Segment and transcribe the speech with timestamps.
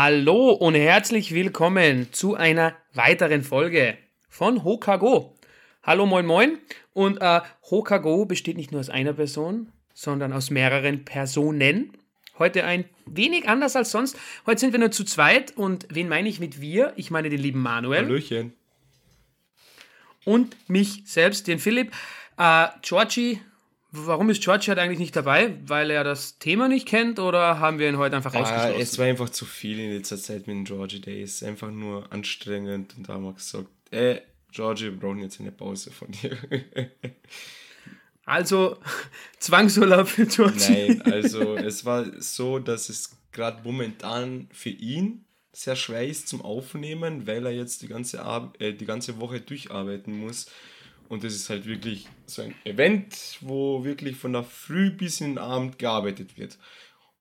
[0.00, 3.98] Hallo und herzlich willkommen zu einer weiteren Folge
[4.28, 5.36] von Hokago.
[5.82, 6.58] Hallo, moin, moin.
[6.92, 11.94] Und äh, Hokago besteht nicht nur aus einer Person, sondern aus mehreren Personen.
[12.38, 14.16] Heute ein wenig anders als sonst.
[14.46, 16.92] Heute sind wir nur zu zweit und wen meine ich mit wir?
[16.94, 18.04] Ich meine den lieben Manuel.
[18.04, 18.52] Hallöchen.
[20.24, 21.92] Und mich selbst, den Philipp.
[22.36, 23.40] Äh, Georgie,
[24.06, 25.54] warum ist Georgie halt eigentlich nicht dabei?
[25.66, 28.80] Weil er das Thema nicht kennt oder haben wir ihn heute einfach Ah, ausgeschlossen?
[28.80, 31.02] es war einfach zu viel in letzter Zeit mit dem Georgie.
[31.22, 34.20] Es ist einfach nur anstrengend und da haben wir gesagt, äh,
[34.52, 36.36] Georgie, wir brauchen jetzt eine Pause von dir.
[38.24, 38.76] Also
[39.38, 40.88] Zwangsurlaub für Georgie.
[40.98, 46.42] Nein, also es war so, dass es gerade momentan für ihn sehr schwer ist zum
[46.42, 50.46] Aufnehmen, weil er jetzt die ganze, Ar äh, die ganze Woche durcharbeiten muss.
[51.08, 55.32] Und das ist halt wirklich so ein Event, wo wirklich von der Früh bis in
[55.32, 56.58] den Abend gearbeitet wird.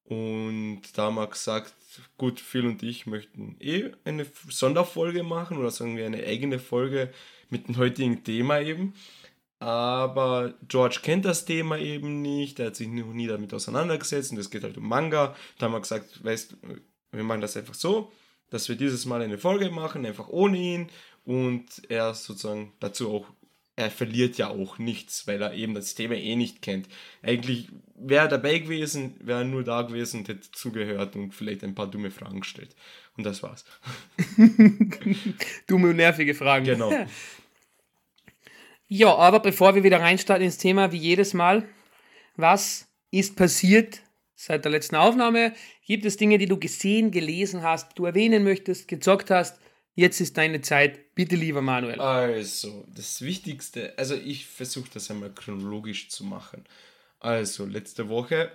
[0.03, 1.73] Und da haben wir gesagt,
[2.17, 7.11] gut, Phil und ich möchten eh eine Sonderfolge machen oder sagen wir eine eigene Folge
[7.49, 8.93] mit dem heutigen Thema eben.
[9.59, 14.38] Aber George kennt das Thema eben nicht, er hat sich noch nie damit auseinandergesetzt und
[14.38, 15.35] es geht halt um Manga.
[15.58, 16.58] Da haben wir gesagt, weißt
[17.11, 18.11] wir machen das einfach so,
[18.49, 20.89] dass wir dieses Mal eine Folge machen, einfach ohne ihn
[21.25, 23.25] und er sozusagen dazu auch,
[23.78, 26.89] er verliert ja auch nichts, weil er eben das Thema eh nicht kennt.
[27.22, 31.64] Eigentlich wäre er dabei gewesen, wäre er nur da gewesen und hätte zugehört und vielleicht
[31.64, 32.75] ein paar dumme Fragen gestellt.
[33.16, 33.66] Und das war's.
[35.67, 36.66] Dumme und nervige Fragen.
[36.66, 36.92] Genau.
[38.88, 41.67] Ja, aber bevor wir wieder reinstarten ins Thema, wie jedes Mal,
[42.36, 44.02] was ist passiert
[44.36, 45.53] seit der letzten Aufnahme?
[45.86, 49.60] Gibt es Dinge, die du gesehen, gelesen hast, du erwähnen möchtest, gezockt hast?
[49.97, 51.15] Jetzt ist deine Zeit.
[51.15, 51.99] Bitte, lieber Manuel.
[51.99, 56.63] Also, das Wichtigste, also ich versuche das einmal chronologisch zu machen.
[57.19, 58.52] Also, letzte Woche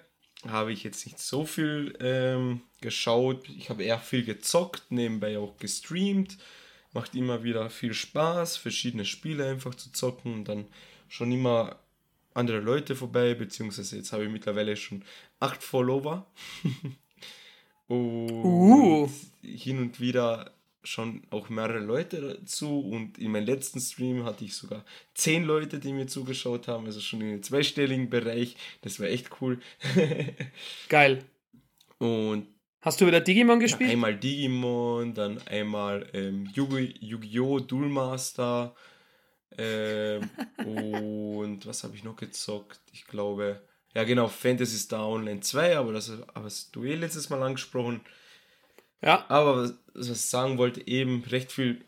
[0.46, 3.48] habe ich jetzt nicht so viel ähm, geschaut.
[3.48, 6.38] Ich habe eher viel gezockt, nebenbei auch gestreamt.
[6.92, 10.66] Macht immer wieder viel Spaß, verschiedene Spiele einfach zu zocken und dann
[11.08, 11.80] schon immer
[12.34, 15.04] andere Leute vorbei, beziehungsweise jetzt habe ich mittlerweile schon
[15.40, 16.24] acht Follower.
[17.88, 19.10] und Uh.
[19.42, 20.52] hin und wieder
[20.84, 24.84] schon auch mehrere Leute dazu und in meinem letzten Stream hatte ich sogar
[25.14, 28.56] zehn Leute, die mir zugeschaut haben, also schon in einem zweistelligen Bereich.
[28.82, 29.60] Das war echt cool.
[30.88, 31.24] Geil.
[31.98, 32.48] und
[32.80, 33.90] Hast du wieder Digimon gespielt?
[33.90, 37.60] einmal Digimon, dann einmal ähm, Yu-Gi- Yu-Gi-Oh!
[37.60, 38.74] Duel Master
[39.56, 40.28] ähm,
[40.64, 42.80] und was habe ich noch gezockt?
[42.92, 43.62] Ich glaube,
[43.94, 48.00] ja genau, Fantasy Star Online 2, aber das aber das Duell letztes Mal angesprochen.
[49.02, 49.24] Ja.
[49.28, 51.84] Aber was, was ich sagen wollte, eben recht viel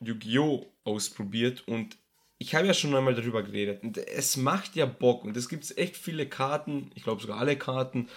[0.00, 0.66] Yu-Gi-Oh!
[0.84, 1.98] ausprobiert und
[2.38, 3.82] ich habe ja schon einmal darüber geredet.
[3.82, 7.56] Und es macht ja Bock und es gibt echt viele Karten, ich glaube sogar alle
[7.56, 8.08] Karten.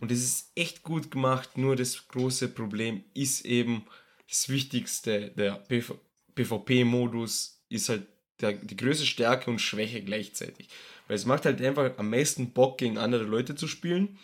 [0.00, 3.84] Und es ist echt gut gemacht, nur das große Problem ist eben
[4.28, 5.98] das Wichtigste, der PV
[6.34, 8.06] PvP-Modus ist halt
[8.40, 10.68] der, die größte Stärke und Schwäche gleichzeitig.
[11.08, 14.18] Weil es macht halt einfach am meisten Bock, gegen andere Leute zu spielen,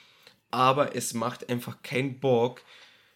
[0.50, 2.62] aber es macht einfach keinen Bock,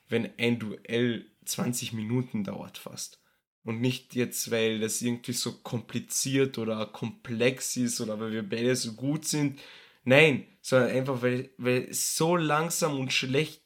[0.08, 3.20] wenn ein Duell 20 Minuten dauert fast.
[3.64, 8.76] Und nicht jetzt, weil das irgendwie so kompliziert oder komplex ist oder weil wir beide
[8.76, 9.60] so gut sind.
[10.04, 13.62] Nein, sondern einfach, weil, weil so langsam und schlecht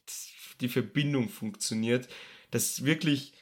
[0.62, 2.08] die Verbindung funktioniert,
[2.50, 3.34] dass wirklich,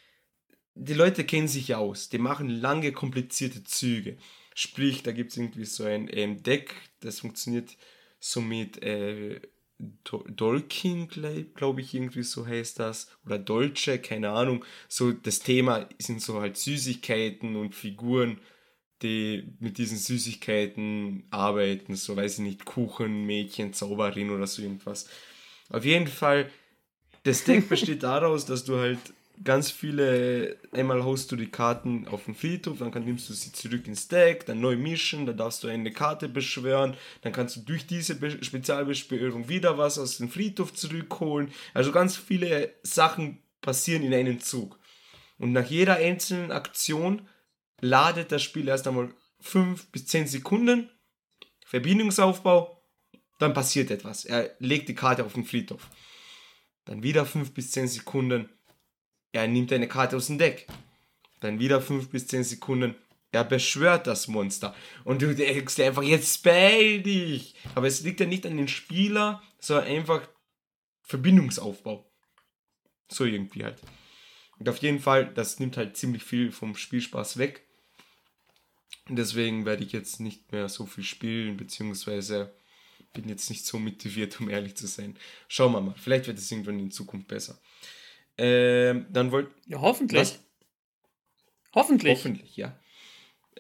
[0.75, 2.09] die Leute kennen sich aus.
[2.09, 4.17] Die machen lange, komplizierte Züge.
[4.55, 7.77] Sprich, da gibt es irgendwie so ein ähm, Deck, das funktioniert
[8.19, 9.41] so mit äh,
[9.79, 11.09] Dolkin,
[11.55, 13.09] glaube ich, irgendwie so heißt das.
[13.25, 14.65] Oder Dolce, keine Ahnung.
[14.89, 18.41] So, das Thema sind so halt Süßigkeiten und Figuren,
[19.03, 21.95] die mit diesen Süßigkeiten arbeiten.
[21.95, 25.09] So, weiß ich nicht, Kuchen, Mädchen, Zauberin oder so irgendwas.
[25.71, 26.51] Auf jeden Fall,
[27.23, 28.99] das Deck besteht daraus, dass du halt
[29.45, 33.87] ganz viele, einmal haust du die Karten auf den Friedhof, dann nimmst du sie zurück
[33.87, 37.87] ins Deck, dann neu mischen, dann darfst du eine Karte beschwören, dann kannst du durch
[37.87, 41.53] diese Be Spezialbeschwörung wieder was aus dem Friedhof zurückholen.
[41.75, 44.79] Also ganz viele Sachen passieren in einem Zug.
[45.39, 47.29] Und nach jeder einzelnen Aktion
[47.81, 50.91] ladet das Spiel erst einmal 5 bis 10 Sekunden,
[51.65, 52.83] Verbindungsaufbau,
[53.39, 54.25] dann passiert etwas.
[54.25, 55.89] Er legt die Karte auf den Friedhof.
[56.85, 58.49] Dann wieder 5 bis 10 Sekunden,
[59.33, 60.67] er nimmt eine Karte aus dem Deck.
[61.41, 62.95] Dann wieder 5 bis 10 Sekunden.
[63.31, 64.75] Er beschwört das Monster.
[65.05, 67.55] Und du denkst dir einfach, jetzt beeil dich.
[67.75, 70.27] Aber es liegt ja nicht an den Spieler, sondern einfach
[71.03, 72.11] Verbindungsaufbau.
[73.11, 73.81] So irgendwie halt.
[74.59, 77.67] Und auf jeden Fall, das nimmt halt ziemlich viel vom Spielspaß weg.
[79.09, 82.55] Und deswegen werde ich jetzt nicht mehr so viel spielen, beziehungsweise
[83.13, 85.17] bin jetzt nicht so motiviert, um ehrlich zu sein.
[85.49, 85.95] Schauen wir mal.
[85.97, 87.61] Vielleicht wird es irgendwann in Zukunft besser.
[88.39, 89.51] Ähm, dann wollte.
[89.67, 90.21] Ja, hoffentlich.
[90.21, 90.39] Was?
[91.75, 92.19] Hoffentlich.
[92.19, 92.79] Hoffentlich, ja.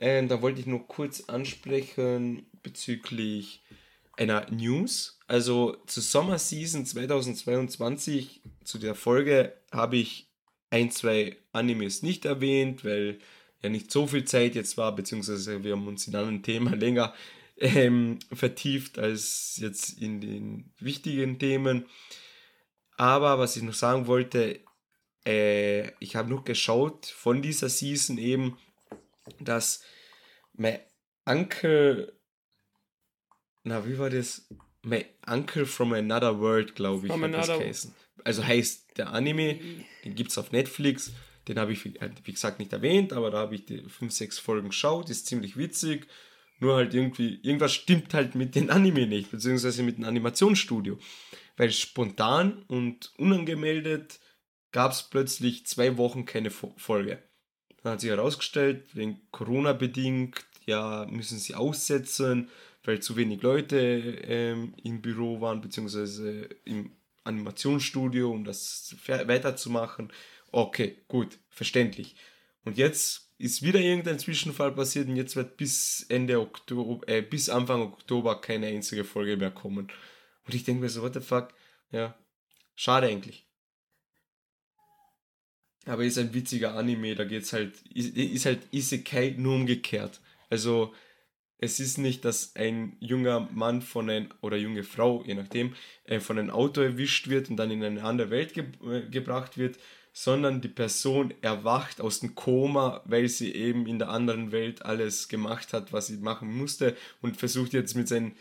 [0.00, 3.62] Ähm, da wollte ich nur kurz ansprechen bezüglich
[4.16, 5.19] einer News.
[5.26, 10.28] Also zur Sommerseason 2022, zu der Folge, habe ich
[10.70, 13.19] ein, zwei Animes nicht erwähnt, weil
[13.62, 17.14] ja nicht so viel Zeit jetzt war, beziehungsweise wir haben uns in anderen Themen länger
[17.56, 21.86] ähm, vertieft als jetzt in den wichtigen Themen.
[22.96, 24.60] Aber was ich noch sagen wollte,
[25.28, 28.56] äh, ich habe noch geschaut von dieser Season eben,
[29.40, 29.82] dass
[30.54, 30.80] mein
[31.26, 32.14] Uncle,
[33.62, 34.48] na wie war das?
[34.82, 37.94] My Uncle from Another World, glaube ich, hat das geheißen.
[38.25, 39.60] Also heißt der Anime,
[40.04, 41.12] den gibt es auf Netflix.
[41.46, 44.12] Den habe ich, wie äh, wie gesagt, nicht erwähnt, aber da habe ich die 5,
[44.12, 45.10] 6 Folgen geschaut.
[45.10, 46.06] Ist ziemlich witzig.
[46.60, 50.98] Nur halt irgendwie, irgendwas stimmt halt mit dem Anime nicht, beziehungsweise mit dem Animationsstudio.
[51.56, 54.20] Weil spontan und unangemeldet
[54.72, 57.22] gab es plötzlich zwei Wochen keine Fo- Folge.
[57.82, 62.50] Dann hat sich herausgestellt, wegen Corona bedingt, ja, müssen sie aussetzen,
[62.84, 70.12] weil zu wenig Leute ähm, im Büro waren, beziehungsweise im Animationsstudio, um das weiterzumachen.
[70.50, 72.16] Okay, gut, verständlich.
[72.64, 77.48] Und jetzt ist wieder irgendein Zwischenfall passiert und jetzt wird bis Ende Oktober, äh, bis
[77.48, 79.88] Anfang Oktober keine einzige Folge mehr kommen.
[80.44, 81.54] Und ich denke mir so, what the fuck?
[81.90, 82.18] Ja,
[82.74, 83.47] schade eigentlich.
[85.88, 90.20] Aber ist ein witziger Anime, da geht's halt, ist, ist halt Isekai nur umgekehrt.
[90.50, 90.93] Also,
[91.58, 95.75] es ist nicht, dass ein junger Mann von ein, oder junge Frau, je nachdem,
[96.05, 99.58] äh, von einem Auto erwischt wird und dann in eine andere Welt ge äh, gebracht
[99.58, 99.79] wird,
[100.12, 105.29] sondern die Person erwacht aus dem Koma, weil sie eben in der anderen Welt alles
[105.29, 108.37] gemacht hat, was sie machen musste und versucht jetzt mit seinen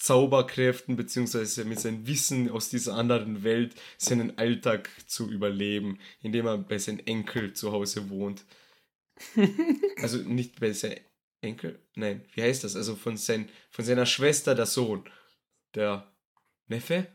[0.00, 6.56] Zauberkräften beziehungsweise mit seinem Wissen aus dieser anderen Welt seinen Alltag zu überleben, indem er
[6.56, 8.44] bei seinem Enkel zu Hause wohnt.
[9.98, 11.00] also nicht bei seinem
[11.42, 12.76] Enkel, nein, wie heißt das?
[12.76, 15.04] Also von, sein, von seiner Schwester der Sohn,
[15.74, 16.10] der
[16.66, 17.06] Neffe?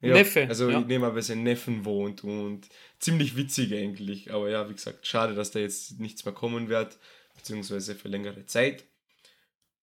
[0.00, 0.80] Neffe, Also ja.
[0.80, 2.68] nehme an, bei seinem Neffen wohnt und
[2.98, 4.32] ziemlich witzig eigentlich.
[4.32, 6.98] Aber ja, wie gesagt, schade, dass da jetzt nichts mehr kommen wird,
[7.36, 8.84] beziehungsweise für längere Zeit.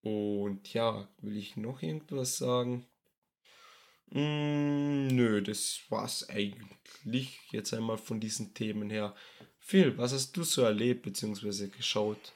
[0.04, 2.86] Und ja, will ich noch irgendwas sagen?
[4.10, 9.16] Mm, nö, das war's eigentlich jetzt einmal von diesen Themen her.
[9.60, 12.34] Phil, was hast du so erlebt, beziehungsweise geschaut,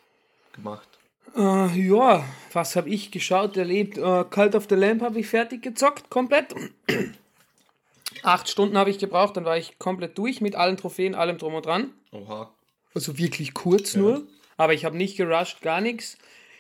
[0.53, 0.87] gemacht?
[1.35, 2.23] Äh, ja,
[2.53, 3.97] was habe ich geschaut, erlebt?
[3.97, 6.55] Äh, Cult of the Lamp habe ich fertig gezockt, komplett.
[8.23, 11.55] Acht Stunden habe ich gebraucht, dann war ich komplett durch mit allen Trophäen, allem drum
[11.55, 11.91] und dran.
[12.11, 12.55] Oha.
[12.93, 14.25] Also wirklich kurz nur.
[14.55, 16.17] Aber ich habe nicht gerusht, gar nichts.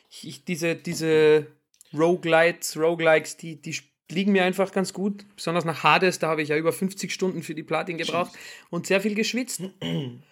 [0.09, 1.47] Ich, diese, diese
[1.93, 3.77] Roguelites, Roguelikes, die, die
[4.09, 5.25] liegen mir einfach ganz gut.
[5.35, 8.33] Besonders nach Hades, da habe ich ja über 50 Stunden für die Platin gebraucht
[8.69, 9.61] und sehr viel geschwitzt.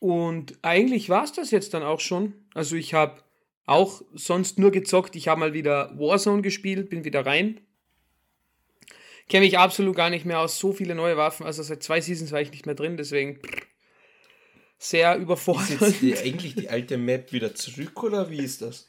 [0.00, 2.32] Und eigentlich war es das jetzt dann auch schon.
[2.54, 3.22] Also ich habe
[3.66, 5.14] auch sonst nur gezockt.
[5.14, 7.60] Ich habe mal wieder Warzone gespielt, bin wieder rein.
[9.28, 10.58] Kenne mich absolut gar nicht mehr aus.
[10.58, 11.44] So viele neue Waffen.
[11.44, 13.40] Also seit zwei Seasons war ich nicht mehr drin, deswegen
[14.82, 15.80] sehr Ist überfordert.
[15.80, 18.88] jetzt die, eigentlich die alte Map wieder zurück oder wie ist das?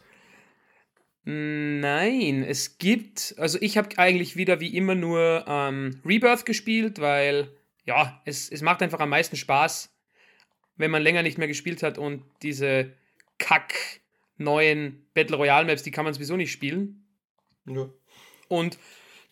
[1.23, 7.55] Nein, es gibt, also ich habe eigentlich wieder wie immer nur ähm, Rebirth gespielt, weil
[7.85, 9.93] ja, es, es macht einfach am meisten Spaß,
[10.77, 12.93] wenn man länger nicht mehr gespielt hat und diese
[13.37, 13.75] kack
[14.37, 17.05] neuen Battle Royale Maps, die kann man sowieso nicht spielen.
[17.67, 17.87] Ja.
[18.47, 18.79] Und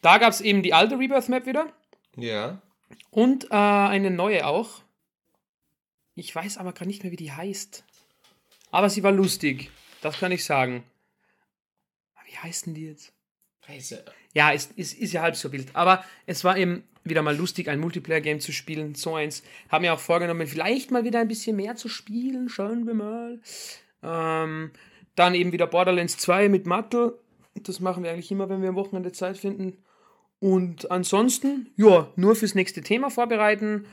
[0.02, 1.74] da gab es eben die alte Rebirth Map wieder
[2.18, 2.62] Ja.
[3.10, 4.84] und äh, eine neue auch.
[6.20, 7.86] Ich weiß aber gerade nicht mehr, wie die heißt.
[8.72, 9.72] Aber sie war lustig,
[10.02, 10.84] das kann ich sagen.
[12.26, 13.14] Wie heißen die jetzt?
[13.70, 13.98] Ja.
[14.34, 15.74] Ja, ist, ist, ist ja halb so wild.
[15.74, 18.96] Aber es war eben wieder mal lustig, ein Multiplayer-Game zu spielen.
[18.96, 19.44] So eins.
[19.70, 22.50] Haben mir auch vorgenommen, vielleicht mal wieder ein bisschen mehr zu spielen.
[22.50, 23.40] Schauen wir mal.
[24.04, 24.72] Ähm,
[25.16, 27.18] dann eben wieder Borderlands 2 mit Mattel.
[27.54, 29.78] Das machen wir eigentlich immer, wenn wir am Wochenende Zeit finden.
[30.40, 33.86] Und ansonsten, ja, nur fürs nächste Thema vorbereiten.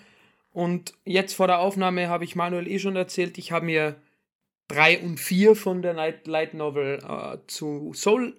[0.56, 4.00] Und jetzt vor der Aufnahme habe ich Manuel eh schon erzählt, ich habe mir
[4.68, 8.38] 3 und 4 von der Night Light Novel äh, zu Soul,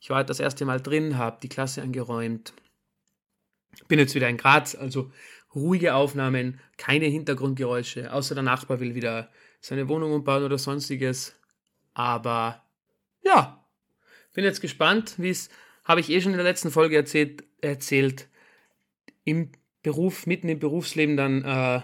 [0.00, 2.52] Ich war halt das erste Mal drin, habe die Klasse angeräumt.
[3.88, 5.10] Bin jetzt wieder in Graz, also
[5.54, 9.30] ruhige Aufnahmen, keine Hintergrundgeräusche, außer der Nachbar will wieder
[9.60, 11.34] seine Wohnung umbauen oder sonstiges.
[11.94, 12.62] Aber
[13.24, 13.64] ja,
[14.34, 15.48] bin jetzt gespannt, wie es,
[15.84, 18.28] habe ich eh schon in der letzten Folge erzählt, erzählt
[19.24, 19.50] im
[19.82, 21.80] Beruf, mitten im Berufsleben dann äh,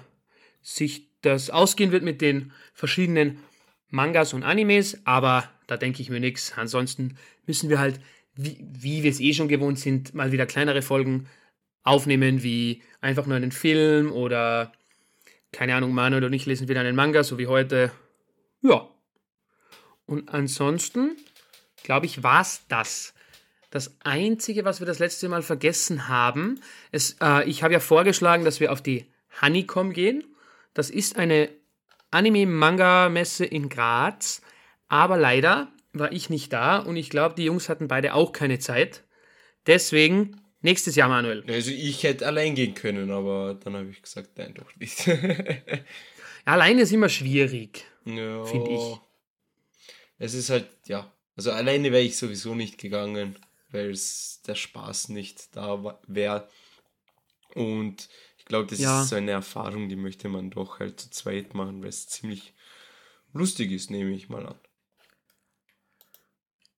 [0.61, 3.39] sich das ausgehen wird mit den verschiedenen
[3.89, 6.53] Mangas und Animes, aber da denke ich mir nichts.
[6.57, 8.01] Ansonsten müssen wir halt,
[8.35, 11.29] wie, wie wir es eh schon gewohnt sind, mal wieder kleinere Folgen
[11.83, 14.73] aufnehmen, wie einfach nur einen Film oder
[15.53, 17.93] keine Ahnung, Manuel und ich lesen wieder einen Manga, so wie heute.
[18.63, 18.89] Ja.
[20.07, 21.17] Und ansonsten,
[21.83, 23.15] glaube ich, war es das.
[23.71, 26.61] Das Einzige, was wir das letzte Mal vergessen haben,
[26.91, 29.07] ist, äh, ich habe ja vorgeschlagen, dass wir auf die
[29.41, 30.25] Honeycomb gehen.
[30.75, 31.49] Das ist eine
[32.11, 34.43] Anime-Manga-Messe in Graz,
[34.89, 38.59] aber leider war ich nicht da und ich glaube, die Jungs hatten beide auch keine
[38.59, 39.05] Zeit.
[39.67, 41.45] Deswegen nächstes Jahr, Manuel.
[41.49, 45.09] Also ich hätte allein gehen können, aber dann habe ich gesagt, nein, doch nicht.
[46.45, 48.97] alleine ist immer schwierig, ja, finde ich.
[50.19, 53.37] Es ist halt, ja, also alleine wäre ich sowieso nicht gegangen,
[53.71, 56.49] weil es der Spaß nicht da wäre.
[57.55, 59.03] Und ich glaube, das ja.
[59.03, 62.55] ist so eine Erfahrung, die möchte man doch halt zu zweit machen, weil es ziemlich
[63.33, 64.59] lustig ist, nehme ich mal an.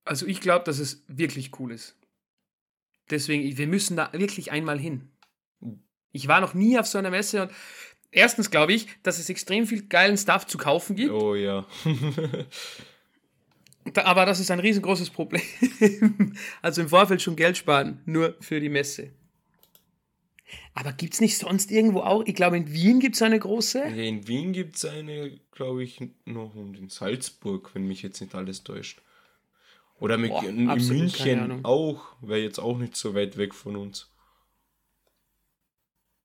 [0.05, 1.95] Also ich glaube, dass es wirklich cool ist.
[3.09, 5.11] Deswegen, wir müssen da wirklich einmal hin.
[6.11, 7.51] Ich war noch nie auf so einer Messe und
[8.11, 11.11] erstens glaube ich, dass es extrem viel geilen Stuff zu kaufen gibt.
[11.11, 11.67] Oh ja.
[13.95, 15.43] Aber das ist ein riesengroßes Problem.
[16.61, 19.11] also im Vorfeld schon Geld sparen, nur für die Messe.
[20.73, 22.23] Aber gibt es nicht sonst irgendwo auch?
[22.25, 23.79] Ich glaube, in Wien gibt es eine große.
[23.81, 28.35] In Wien gibt es eine, glaube ich, noch und in Salzburg, wenn mich jetzt nicht
[28.35, 29.01] alles täuscht.
[29.99, 33.75] Oder mit, Boah, in, in München auch, wäre jetzt auch nicht so weit weg von
[33.75, 34.09] uns.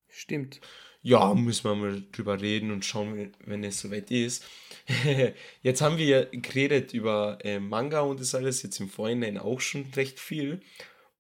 [0.09, 0.61] Stimmt.
[1.03, 4.45] Ja, müssen wir mal drüber reden und schauen, wenn es soweit ist.
[5.63, 9.87] jetzt haben wir geredet über äh, Manga und das alles, jetzt im Vorhinein auch schon
[9.97, 10.61] recht viel.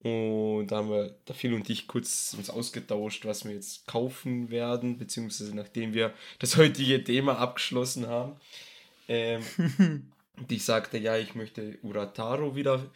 [0.02, 4.50] Und da haben wir, da Phil und ich kurz uns ausgetauscht, was wir jetzt kaufen
[4.50, 8.37] werden, beziehungsweise nachdem wir das heutige Thema abgeschlossen haben.
[9.09, 9.42] Ähm,
[10.40, 12.90] und ich sagte, ja, ich möchte Urataro wieder,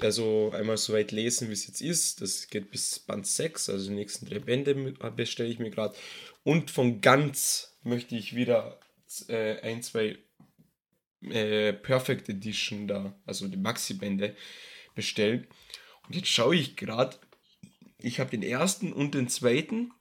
[0.00, 2.20] also einmal so weit lesen, wie es jetzt ist.
[2.20, 4.74] Das geht bis Band 6, also die nächsten drei Bände
[5.16, 5.96] bestelle ich mir gerade.
[6.44, 8.78] Und von Ganz möchte ich wieder
[9.28, 10.18] äh, ein, zwei
[11.22, 14.36] äh, Perfect Edition da, also die Maxi-Bände
[14.94, 15.48] bestellen.
[16.06, 17.16] Und jetzt schaue ich gerade,
[17.98, 19.92] ich habe den ersten und den zweiten.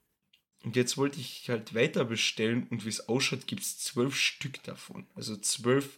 [0.63, 4.61] Und jetzt wollte ich halt weiter bestellen und wie es ausschaut, gibt es zwölf Stück
[4.61, 5.07] davon.
[5.15, 5.97] Also zwölf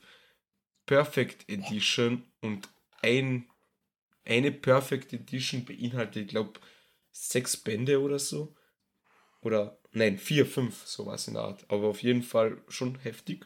[0.85, 2.69] Perfect Edition und
[3.01, 3.49] ein,
[4.25, 6.59] eine Perfect Edition beinhaltet, ich glaube,
[7.11, 8.55] sechs Bände oder so.
[9.41, 11.65] Oder, nein, vier, fünf, sowas in der Art.
[11.69, 13.45] Aber auf jeden Fall schon heftig,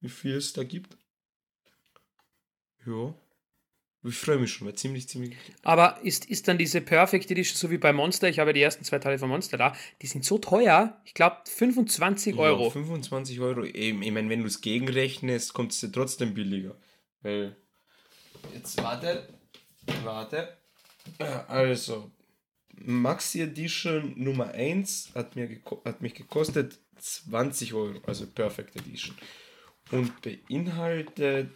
[0.00, 0.96] wie viel es da gibt.
[2.86, 3.14] Ja.
[4.06, 5.34] Ich freue mich schon, weil ziemlich, ziemlich.
[5.62, 8.28] Aber ist, ist dann diese Perfect Edition so wie bei Monster?
[8.28, 9.74] Ich habe die ersten zwei Teile von Monster da.
[10.02, 11.00] Die sind so teuer.
[11.06, 12.64] Ich glaube 25 Euro.
[12.64, 13.64] Ja, 25 Euro.
[13.64, 16.76] Ich, ich meine, wenn du es gegenrechnest, kommt es dir trotzdem billiger.
[17.22, 17.56] Weil.
[18.52, 19.26] Jetzt warte.
[20.02, 20.58] Warte.
[21.48, 22.10] Also.
[22.76, 25.48] Maxi Edition Nummer 1 hat, mir
[25.84, 28.00] hat mich gekostet 20 Euro.
[28.06, 29.16] Also Perfect Edition.
[29.90, 31.52] Und beinhaltet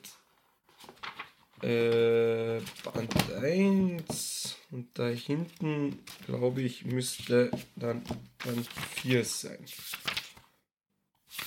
[1.63, 8.03] äh, Band 1 und da hinten, glaube ich, müsste dann
[8.45, 9.65] Band 4 sein.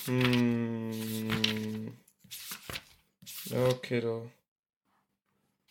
[0.06, 1.94] Hm.
[3.52, 4.22] Okay, da.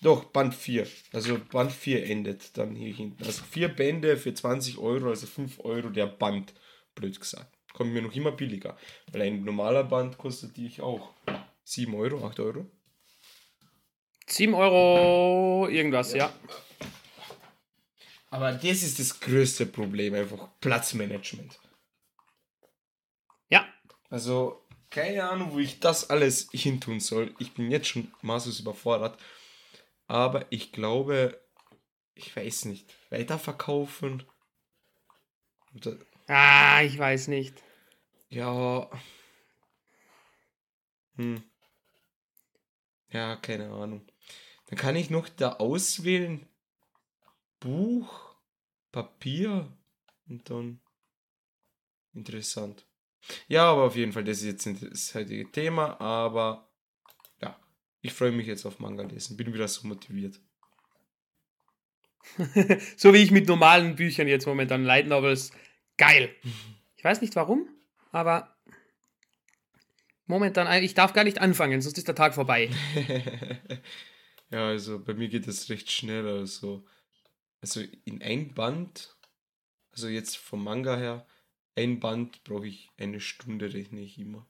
[0.02, 0.87] Doch, Band 4.
[1.12, 3.23] Also Band 4 endet dann hier hinten.
[3.25, 6.54] Also vier Bände für 20 Euro, also 5 Euro der Band.
[6.94, 7.54] Blöd gesagt.
[7.73, 8.76] Kommt mir noch immer billiger.
[9.12, 11.14] Weil ein normaler Band kostet die auch
[11.64, 12.66] 7 Euro, 8 Euro.
[14.32, 16.26] 7 Euro irgendwas, ja.
[16.26, 16.32] ja.
[18.30, 21.58] Aber das ist das größte Problem, einfach Platzmanagement.
[24.10, 27.32] Also, keine Ahnung, wo ich das alles hintun soll.
[27.38, 29.18] Ich bin jetzt schon maßlos überfordert.
[30.08, 31.40] Aber ich glaube,
[32.14, 34.25] ich weiß nicht, weiterverkaufen.
[35.76, 35.96] Oder,
[36.26, 37.62] ah, ich weiß nicht.
[38.28, 38.90] Ja.
[41.14, 41.44] Hm.
[43.12, 44.04] Ja, keine Ahnung.
[44.70, 46.46] Dann kann ich noch da auswählen.
[47.58, 48.34] Buch,
[48.92, 49.68] Papier
[50.28, 50.80] und dann
[52.14, 52.86] interessant.
[53.48, 56.70] Ja, aber auf jeden Fall, das ist jetzt nicht das heutige Thema, aber
[57.42, 57.58] ja,
[58.00, 59.36] ich freue mich jetzt auf Manga lesen.
[59.36, 60.40] Bin wieder so motiviert.
[62.96, 65.52] so wie ich mit normalen Büchern jetzt momentan Light Novels.
[65.96, 66.34] Geil.
[66.96, 67.66] Ich weiß nicht warum,
[68.12, 68.54] aber
[70.26, 72.68] momentan, ich darf gar nicht anfangen, sonst ist der Tag vorbei.
[74.50, 76.26] ja, also bei mir geht es recht schnell.
[76.26, 76.85] Also,
[77.61, 79.16] also in ein Band,
[79.92, 81.26] also jetzt vom Manga her,
[81.76, 84.47] ein Band brauche ich eine Stunde, rechne ich immer.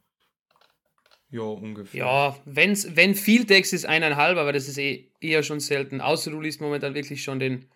[1.30, 1.98] Ja, ungefähr.
[1.98, 6.00] Ja, wenn's, wenn viel Text ist, eineinhalb, aber das ist eh, eher schon selten.
[6.00, 7.70] Außer du liest momentan wirklich schon den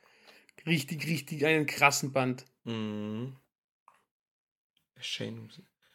[0.66, 2.45] richtig, richtig, einen krassen Band.
[2.64, 3.37] Mhm.
[4.97, 5.50] Erscheinung.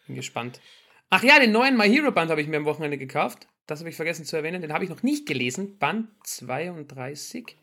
[0.06, 0.62] Bin gespannt.
[1.10, 3.48] Ach ja, den neuen My Hero Band habe ich mir am Wochenende gekauft.
[3.66, 4.62] Das habe ich vergessen zu erwähnen.
[4.62, 5.78] Den habe ich noch nicht gelesen.
[5.80, 7.58] Band 32.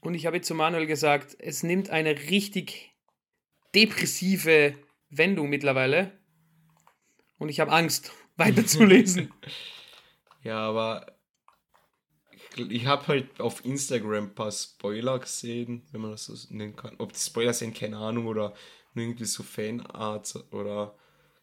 [0.00, 2.92] Und ich habe zu Manuel gesagt, es nimmt eine richtig
[3.74, 4.74] depressive
[5.10, 6.12] Wendung mittlerweile.
[7.38, 9.32] Und ich habe Angst, weiterzulesen.
[10.42, 11.06] ja, aber
[12.56, 16.96] ich, habe halt auf Instagram ein paar Spoiler gesehen, wenn man das so nennen kann.
[16.98, 18.54] Ob die Spoiler sind, keine Ahnung, oder
[18.94, 20.96] irgendwie so Fanarts oder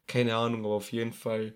[0.08, 1.56] keine Ahnung, aber auf jeden Fall,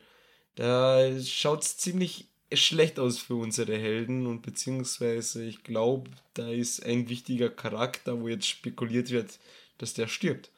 [0.55, 6.85] da schaut es ziemlich schlecht aus für unsere Helden und beziehungsweise ich glaube, da ist
[6.85, 9.39] ein wichtiger Charakter, wo jetzt spekuliert wird,
[9.77, 10.51] dass der stirbt.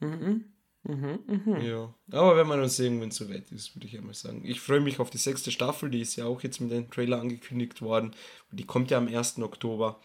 [0.00, 0.52] Mhm.
[0.84, 1.58] Mhm, mh.
[1.62, 4.44] Ja, aber wenn man uns irgendwann so weit ist, würde ich einmal sagen.
[4.44, 7.20] Ich freue mich auf die sechste Staffel, die ist ja auch jetzt mit dem Trailer
[7.20, 8.16] angekündigt worden.
[8.50, 9.38] Die kommt ja am 1.
[9.38, 10.00] Oktober.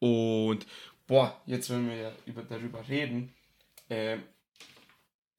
[0.00, 0.66] Und,
[1.06, 3.32] boah, jetzt wenn wir ja über, darüber reden.
[3.88, 4.18] Äh,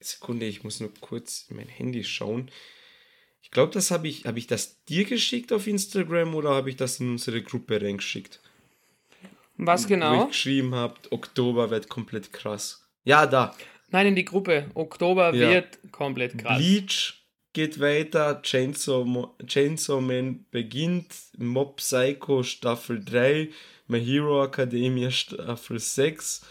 [0.00, 2.50] Sekunde, ich muss nur kurz in mein Handy schauen.
[3.42, 6.76] Ich glaube, das habe ich, habe ich das dir geschickt auf Instagram oder habe ich
[6.76, 8.40] das in unsere Gruppe reingeschickt?
[9.56, 10.18] Was genau?
[10.18, 12.86] Wo ich geschrieben habe, Oktober wird komplett krass.
[13.04, 13.54] Ja, da.
[13.90, 14.70] Nein, in die Gruppe.
[14.74, 15.50] Oktober ja.
[15.50, 16.58] wird komplett krass.
[16.58, 17.14] Bleach
[17.52, 23.48] geht weiter, Chainsaw, Chainsaw Man beginnt, Mob Psycho Staffel 3,
[23.86, 26.44] My Hero Academia Staffel 6.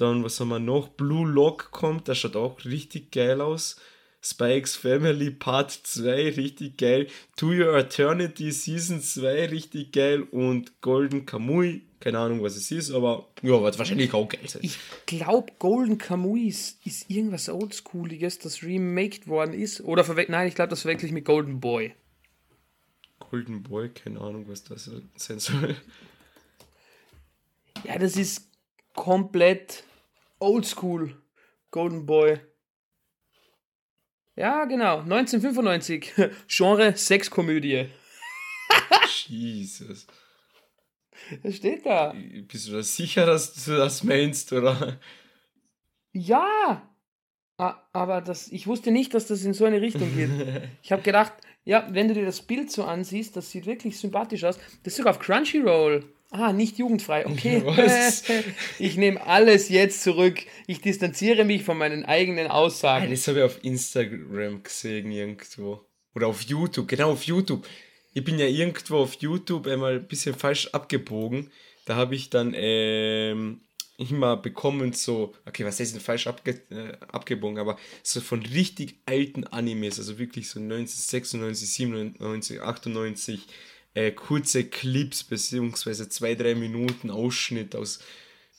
[0.00, 0.88] Dann, was haben wir noch?
[0.88, 3.76] Blue Lock kommt, der schaut auch richtig geil aus.
[4.22, 7.06] Spikes Family Part 2, richtig geil.
[7.36, 10.22] To Your Eternity Season 2, richtig geil.
[10.22, 14.62] Und Golden Kamui, keine Ahnung, was es ist, aber ja, wird wahrscheinlich auch geil sein.
[14.64, 19.82] Ich glaube, Golden Kamui ist, ist irgendwas Oldschooliges, das remaked worden ist.
[19.82, 21.94] Oder verwechselt, nein, ich glaube, das verwechsel ich mit Golden Boy.
[23.18, 25.76] Golden Boy, keine Ahnung, was das sein soll.
[27.84, 28.48] Ja, das ist
[28.94, 29.84] komplett
[30.40, 31.16] oldschool.
[31.70, 32.40] Golden Boy.
[34.36, 35.00] Ja, genau.
[35.00, 36.12] 1995.
[36.48, 37.90] Genre Sexkomödie.
[39.26, 40.06] Jesus.
[41.42, 42.14] Das steht da.
[42.48, 44.98] Bist du da sicher, dass du das meinst, oder?
[46.12, 46.86] Ja.
[47.56, 50.30] Aber das, ich wusste nicht, dass das in so eine Richtung geht.
[50.82, 54.44] Ich habe gedacht, ja, wenn du dir das Bild so ansiehst, das sieht wirklich sympathisch
[54.44, 54.58] aus.
[54.82, 56.04] Das ist sogar auf Crunchyroll.
[56.30, 57.26] Ah, nicht jugendfrei.
[57.26, 57.62] Okay.
[58.78, 60.38] ich nehme alles jetzt zurück.
[60.66, 63.10] Ich distanziere mich von meinen eigenen Aussagen.
[63.10, 65.84] Das habe ich auf Instagram gesehen irgendwo.
[66.14, 66.88] Oder auf YouTube.
[66.88, 67.66] Genau, auf YouTube.
[68.12, 71.50] Ich bin ja irgendwo auf YouTube einmal ein bisschen falsch abgebogen.
[71.84, 73.60] Da habe ich dann ähm,
[74.00, 78.96] immer bekommen so, okay, was heißt denn falsch abge äh, abgebogen, aber so von richtig
[79.06, 83.46] alten Animes, also wirklich so 1996, 97, 98
[83.94, 88.00] äh, kurze Clips beziehungsweise zwei, drei Minuten Ausschnitt aus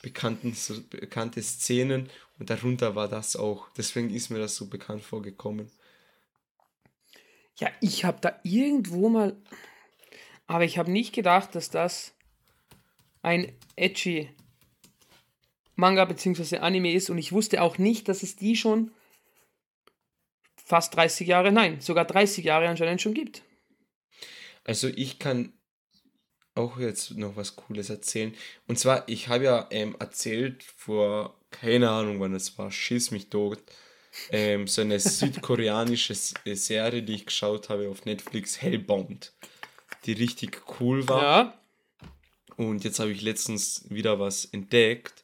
[0.02, 3.70] bekannten so bekannte Szenen und darunter war das auch.
[3.78, 5.72] Deswegen ist mir das so bekannt vorgekommen.
[7.58, 9.36] Ja, ich habe da irgendwo mal,
[10.48, 12.14] aber ich habe nicht gedacht, dass das
[13.22, 14.30] ein edgy
[15.76, 16.58] Manga bzw.
[16.58, 18.92] Anime ist und ich wusste auch nicht, dass es die schon
[20.56, 23.44] fast 30 Jahre, nein, sogar 30 Jahre anscheinend schon gibt.
[24.64, 25.54] Also ich kann
[26.56, 28.34] auch jetzt noch was Cooles erzählen.
[28.68, 33.30] Und zwar, ich habe ja ähm, erzählt vor, keine Ahnung wann es war, schieß mich
[33.30, 33.60] tot,
[34.32, 39.34] ähm, so eine südkoreanische äh, Serie, die ich geschaut habe auf Netflix, Hellbound,
[40.06, 41.24] die richtig cool war.
[41.24, 41.62] Ja.
[42.58, 45.21] Und jetzt habe ich letztens wieder was entdeckt,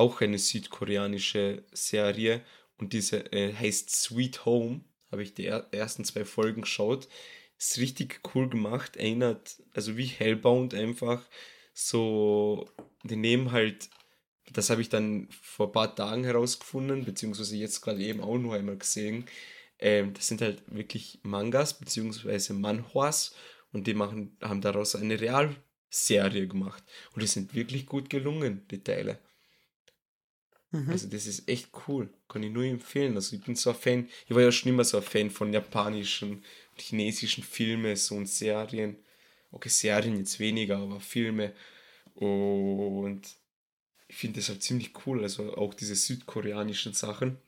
[0.00, 2.42] auch eine südkoreanische Serie.
[2.78, 4.80] und diese äh, heißt Sweet Home.
[5.12, 7.08] Habe ich die er ersten zwei Folgen geschaut.
[7.58, 8.96] Ist richtig cool gemacht.
[8.96, 11.28] Erinnert, also wie Hellbound einfach.
[11.74, 12.70] So,
[13.02, 13.90] die nehmen halt,
[14.52, 18.54] das habe ich dann vor ein paar Tagen herausgefunden, beziehungsweise jetzt gerade eben auch nur
[18.54, 19.26] einmal gesehen.
[19.78, 23.34] Ähm, das sind halt wirklich Mangas, beziehungsweise Manhwas.
[23.72, 26.82] Und die machen, haben daraus eine Realserie gemacht.
[27.12, 29.18] Und die sind wirklich gut gelungen, die Teile.
[30.72, 30.90] Mhm.
[30.90, 32.08] Also das ist echt cool.
[32.28, 33.14] Kann ich nur empfehlen.
[33.14, 35.52] Also ich bin so ein Fan, ich war ja schon immer so ein Fan von
[35.52, 38.96] japanischen und chinesischen Filmen so und Serien.
[39.50, 41.52] Okay, Serien jetzt weniger, aber Filme.
[42.14, 43.22] Und
[44.06, 45.22] ich finde das halt ziemlich cool.
[45.22, 47.38] Also auch diese südkoreanischen Sachen.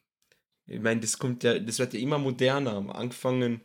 [0.66, 2.94] Ich meine, das kommt ja, das wird ja immer moderner.
[2.94, 3.60] Angefangen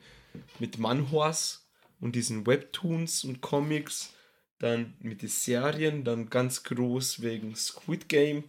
[0.60, 1.67] mit Manhwas
[2.00, 4.13] und diesen Webtoons und Comics,
[4.60, 8.43] dann mit den Serien, dann ganz groß wegen Squid Game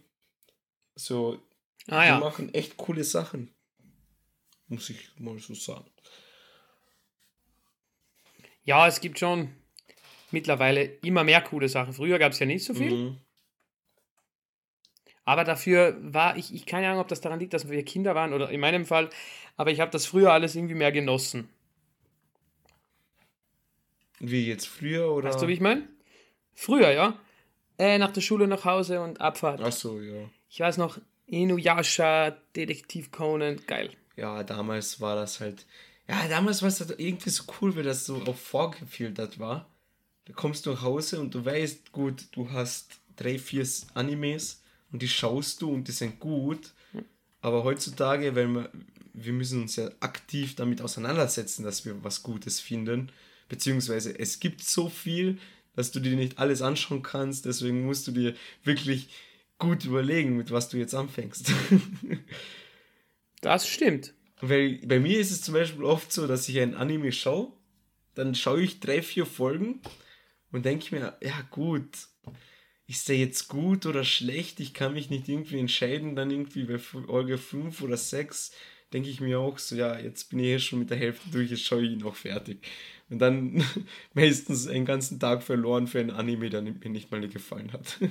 [0.95, 1.39] so,
[1.87, 2.19] ah, die ja.
[2.19, 3.53] machen echt coole Sachen.
[4.67, 5.89] Muss ich mal so sagen.
[8.63, 9.49] Ja, es gibt schon
[10.31, 11.93] mittlerweile immer mehr coole Sachen.
[11.93, 12.91] Früher gab es ja nicht so viel.
[12.91, 13.17] Mhm.
[15.25, 18.33] Aber dafür war ich, ich keine Ahnung, ob das daran liegt, dass wir Kinder waren
[18.33, 19.09] oder in meinem Fall,
[19.57, 21.49] aber ich habe das früher alles irgendwie mehr genossen.
[24.19, 25.29] Wie jetzt früher oder?
[25.29, 25.87] Weißt du, wie ich meine?
[26.53, 27.17] Früher, ja.
[27.77, 29.61] Äh, nach der Schule nach Hause und Abfahrt.
[29.61, 30.29] Ach so, ja.
[30.49, 33.91] Ich weiß noch, Inuyasha, Detektiv Conan, geil.
[34.15, 35.65] Ja, damals war das halt.
[36.07, 39.69] Ja, damals war es halt irgendwie so cool, weil das so auch vorgefiltert war.
[40.25, 45.03] Da kommst du nach Hause und du weißt, gut, du hast drei, vier Animes und
[45.03, 46.71] die schaust du und die sind gut.
[47.41, 48.71] Aber heutzutage, weil wir,
[49.13, 53.11] wir müssen uns ja aktiv damit auseinandersetzen, dass wir was Gutes finden.
[53.47, 55.37] Beziehungsweise es gibt so viel,
[55.75, 57.45] dass du dir nicht alles anschauen kannst.
[57.45, 59.09] Deswegen musst du dir wirklich
[59.59, 61.53] gut überlegen, mit was du jetzt anfängst.
[63.41, 64.13] das stimmt.
[64.41, 67.51] Weil bei mir ist es zum Beispiel oft so, dass ich ein Anime schaue,
[68.15, 69.81] dann schaue ich drei, vier Folgen
[70.51, 71.89] und denke mir, ja gut,
[72.87, 74.59] ist der jetzt gut oder schlecht?
[74.59, 78.51] Ich kann mich nicht irgendwie entscheiden, dann irgendwie bei Folge 5 oder 6
[78.93, 81.51] denke ich mir auch so, ja, jetzt bin ich hier schon mit der Hälfte durch,
[81.51, 82.59] jetzt schaue ich ihn auch fertig.
[83.09, 83.63] Und dann
[84.13, 87.99] meistens einen ganzen Tag verloren für ein Anime, der mir nicht mal gefallen hat.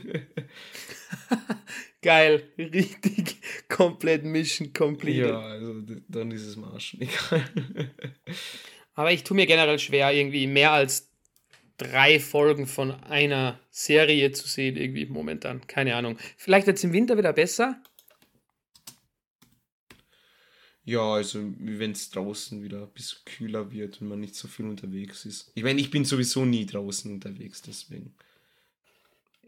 [2.02, 3.36] Geil, richtig
[3.68, 5.28] komplett Mission complete.
[5.28, 7.44] Ja, also dann ist es mal schon egal.
[8.94, 11.10] Aber ich tue mir generell schwer, irgendwie mehr als
[11.76, 15.66] drei Folgen von einer Serie zu sehen, irgendwie momentan.
[15.66, 16.18] Keine Ahnung.
[16.36, 17.80] Vielleicht jetzt im Winter wieder besser,
[20.88, 24.64] ja, also wenn es draußen wieder ein bisschen kühler wird und man nicht so viel
[24.64, 25.52] unterwegs ist.
[25.54, 28.14] Ich meine, ich bin sowieso nie draußen unterwegs, deswegen.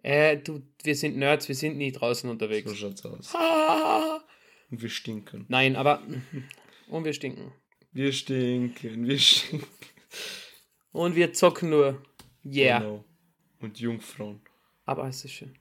[0.02, 2.68] Äh, du, wir sind Nerds, wir sind nie draußen unterwegs.
[2.68, 3.34] So schaut's aus.
[3.34, 4.22] Ah!
[4.70, 5.46] Und wir stinken.
[5.48, 6.02] Nein, aber.
[6.88, 7.52] Und wir stinken.
[7.92, 9.66] Wir stinken, wir stinken.
[10.92, 12.02] Und wir zocken nur.
[12.44, 12.80] Yeah.
[12.80, 13.04] Genau.
[13.60, 14.42] Und Jungfrauen.
[14.84, 15.54] Aber es ist schön.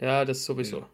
[0.00, 0.80] Ja, das sowieso.
[0.80, 0.90] Ja.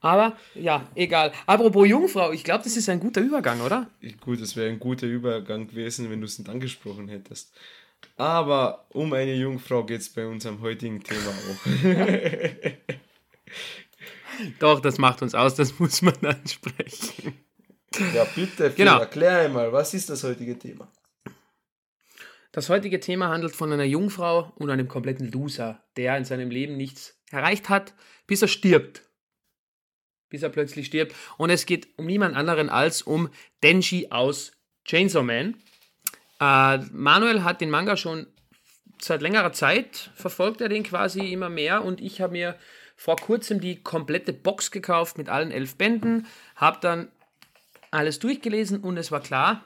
[0.00, 1.32] Aber ja, egal.
[1.46, 3.88] Apropos Jungfrau, ich glaube, das ist ein guter Übergang, oder?
[4.20, 7.52] Gut, das wäre ein guter Übergang gewesen, wenn du es nicht angesprochen hättest.
[8.16, 11.88] Aber um eine Jungfrau geht es bei unserem heutigen Thema auch.
[14.58, 17.34] Doch, das macht uns aus, das muss man ansprechen.
[18.14, 18.98] Ja, bitte, Phil, genau.
[18.98, 20.90] erklär einmal, was ist das heutige Thema?
[22.52, 26.76] Das heutige Thema handelt von einer Jungfrau und einem kompletten Loser, der in seinem Leben
[26.76, 27.94] nichts erreicht hat,
[28.26, 29.02] bis er stirbt
[30.28, 31.14] bis er plötzlich stirbt.
[31.36, 33.28] Und es geht um niemand anderen als um
[33.62, 34.52] Denji aus
[34.84, 35.54] Chainsaw Man.
[36.40, 38.26] Äh, Manuel hat den Manga schon
[39.00, 42.56] seit längerer Zeit, verfolgt er den quasi immer mehr und ich habe mir
[42.96, 47.08] vor kurzem die komplette Box gekauft mit allen elf Bänden, habe dann
[47.90, 49.64] alles durchgelesen und es war klar,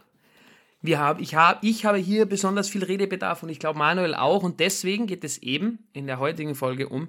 [0.82, 4.42] wir haben, ich, hab, ich habe hier besonders viel Redebedarf und ich glaube Manuel auch
[4.42, 7.08] und deswegen geht es eben in der heutigen Folge um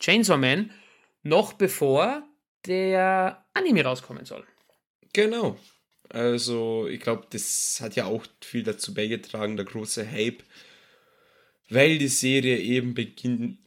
[0.00, 0.70] Chainsaw Man,
[1.22, 2.22] noch bevor
[2.66, 4.46] der Anime rauskommen soll.
[5.12, 5.58] Genau.
[6.08, 10.42] Also, ich glaube, das hat ja auch viel dazu beigetragen, der große Hype,
[11.70, 13.58] weil die Serie eben beginnt,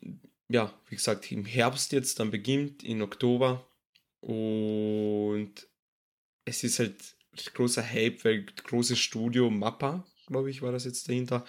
[0.47, 3.67] ja, wie gesagt, im Herbst jetzt dann beginnt, in Oktober.
[4.21, 5.53] Und
[6.45, 7.15] es ist halt
[7.53, 11.45] großer Hype, weil großes Studio Mappa, glaube ich, war das jetzt dahinter,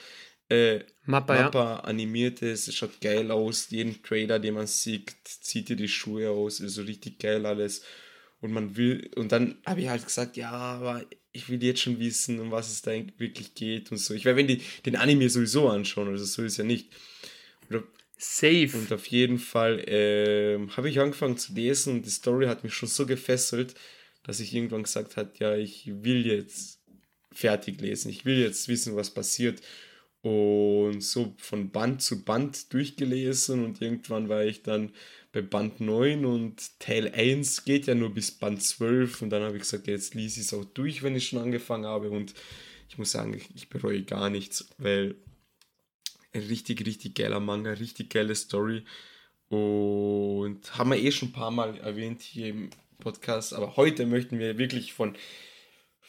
[0.48, 1.80] äh, Mappa, Mappa ja.
[1.80, 3.70] animiert ist, es schaut geil aus.
[3.70, 7.82] Jeden Trailer, den man sieht, zieht dir die Schuhe aus, ist so richtig geil alles.
[8.40, 11.98] Und man will, und dann habe ich halt gesagt, ja, aber ich will jetzt schon
[11.98, 14.14] wissen, um was es da wirklich geht und so.
[14.14, 16.90] Ich werde, wenn die den Anime sowieso anschauen, also so ist ja nicht.
[17.68, 17.84] Und
[18.18, 18.70] Safe.
[18.74, 22.74] Und auf jeden Fall äh, habe ich angefangen zu lesen und die Story hat mich
[22.74, 23.74] schon so gefesselt,
[24.22, 26.80] dass ich irgendwann gesagt habe, ja, ich will jetzt
[27.30, 29.60] fertig lesen, ich will jetzt wissen, was passiert.
[30.26, 34.90] Und so von Band zu Band durchgelesen und irgendwann war ich dann
[35.30, 39.54] bei Band 9 und Teil 1 geht ja nur bis Band 12 und dann habe
[39.56, 42.34] ich gesagt, jetzt lese ich es auch durch, wenn ich schon angefangen habe und
[42.88, 45.14] ich muss sagen, ich, bereue gar nichts, weil
[46.32, 48.82] ein richtig, richtig geiler Manga, richtig geile Story
[49.48, 54.40] und haben wir eh schon ein paar Mal erwähnt hier im Podcast, aber heute möchten
[54.40, 55.14] wir wirklich von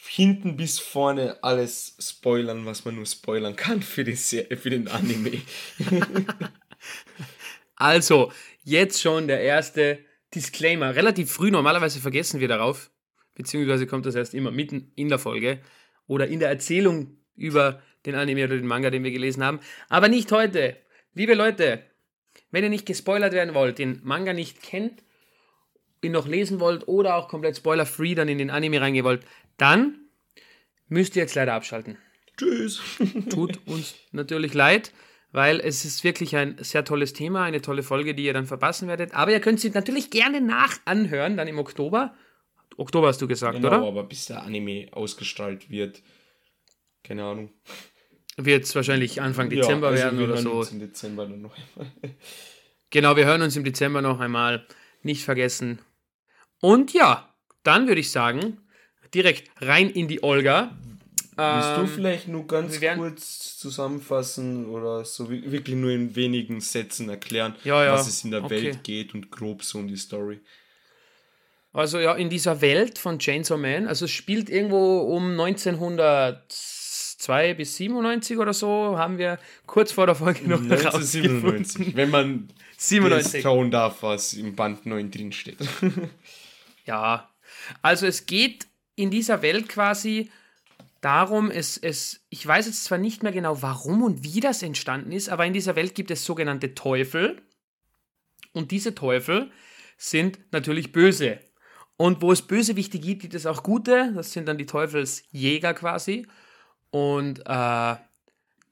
[0.06, 5.42] hinten bis vorne alles spoilern, was man nur spoilern kann für, die für den Anime.
[7.76, 8.32] also,
[8.64, 10.00] jetzt schon der erste
[10.34, 10.96] Disclaimer.
[10.96, 12.92] Relativ früh, normalerweise vergessen wir darauf,
[13.36, 15.60] beziehungsweise kommt das erst immer mitten in der Folge
[16.08, 19.60] oder in der Erzählung über den Anime oder den Manga, den wir gelesen haben.
[19.90, 20.78] Aber nicht heute.
[21.14, 21.84] Liebe Leute,
[22.52, 25.04] wenn ihr nicht gespoilert werden wollt, den Manga nicht kennt,
[26.02, 29.26] ihn noch lesen wollt oder auch komplett spoiler-free dann in den Anime reingehen wollt,
[29.58, 30.00] dann
[30.88, 31.98] müsst ihr jetzt leider abschalten.
[32.38, 32.82] Tschüss.
[33.30, 34.92] Tut uns natürlich leid,
[35.32, 38.88] weil es ist wirklich ein sehr tolles Thema, eine tolle Folge, die ihr dann verpassen
[38.88, 39.14] werdet.
[39.14, 42.16] Aber ihr könnt sie natürlich gerne nachanhören, dann im Oktober.
[42.78, 43.88] Oktober hast du gesagt, genau, oder?
[43.88, 46.04] aber bis der Anime ausgestrahlt wird,
[47.04, 47.52] keine Ahnung.
[48.38, 50.52] Wird es wahrscheinlich Anfang Dezember ja, also werden wir oder hören so.
[50.52, 51.92] uns im Dezember dann noch einmal.
[52.90, 54.66] Genau, wir hören uns im Dezember noch einmal.
[55.02, 55.80] Nicht vergessen.
[56.62, 58.62] Und ja, dann würde ich sagen,
[59.14, 60.76] direkt rein in die Olga.
[61.40, 66.62] Willst du Ähm, vielleicht nur ganz kurz zusammenfassen oder so wi- wirklich nur in wenigen
[66.62, 68.64] Sätzen erklären, Ja, ja, was es in der okay.
[68.64, 70.40] Welt geht und grob so um die Story?
[71.74, 77.76] Also ja, in dieser Welt von Chainsaw Man, also es spielt irgendwo um 1902 bis
[77.78, 81.44] 97 oder so, haben wir kurz vor der Folge noch 1997,
[81.78, 81.96] herausgefunden.
[81.96, 83.44] wenn man das 97.
[83.44, 85.58] trauen darf, was im Band 9 drin steht.
[86.86, 87.30] Ja,
[87.82, 90.30] also es geht in dieser Welt quasi
[91.00, 95.14] darum, es, es, ich weiß jetzt zwar nicht mehr genau, warum und wie das entstanden
[95.14, 97.42] ist, aber in dieser Welt gibt es sogenannte Teufel.
[98.52, 99.52] Und diese Teufel
[99.98, 101.40] sind natürlich böse.
[101.96, 104.12] Und wo es Bösewichte gibt, gibt es auch gute.
[104.16, 106.28] Das sind dann die Teufelsjäger quasi.
[106.90, 107.96] Und äh,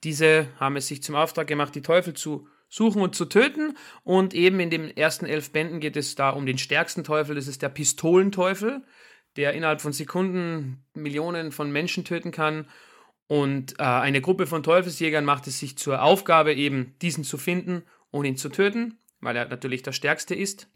[0.04, 3.78] diese haben es sich zum Auftrag gemacht, die Teufel zu suchen und zu töten.
[4.04, 7.36] Und eben in den ersten elf Bänden geht es da um den stärksten Teufel.
[7.36, 8.84] Das ist der Pistolenteufel,
[9.38, 12.68] der innerhalb von Sekunden Millionen von Menschen töten kann.
[13.28, 17.84] Und äh, eine Gruppe von Teufelsjägern macht es sich zur Aufgabe, eben diesen zu finden
[18.12, 20.70] und ihn zu töten, weil er natürlich der Stärkste ist.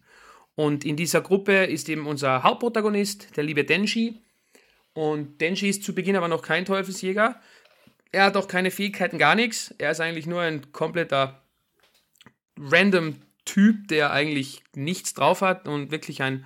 [0.56, 4.20] Und in dieser Gruppe ist eben unser Hauptprotagonist, der liebe Denji.
[4.94, 7.40] Und Denji ist zu Beginn aber noch kein Teufelsjäger.
[8.12, 9.74] Er hat auch keine Fähigkeiten, gar nichts.
[9.78, 11.42] Er ist eigentlich nur ein kompletter
[12.58, 16.46] random Typ, der eigentlich nichts drauf hat und wirklich ein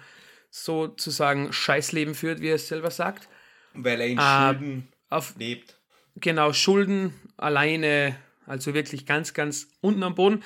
[0.58, 3.28] sozusagen Scheißleben führt, wie er es selber sagt.
[3.74, 5.80] Weil er in Ah, Schulden Auf lebt.
[6.16, 10.44] genau Schulden alleine, also wirklich ganz, ganz unten am Boden.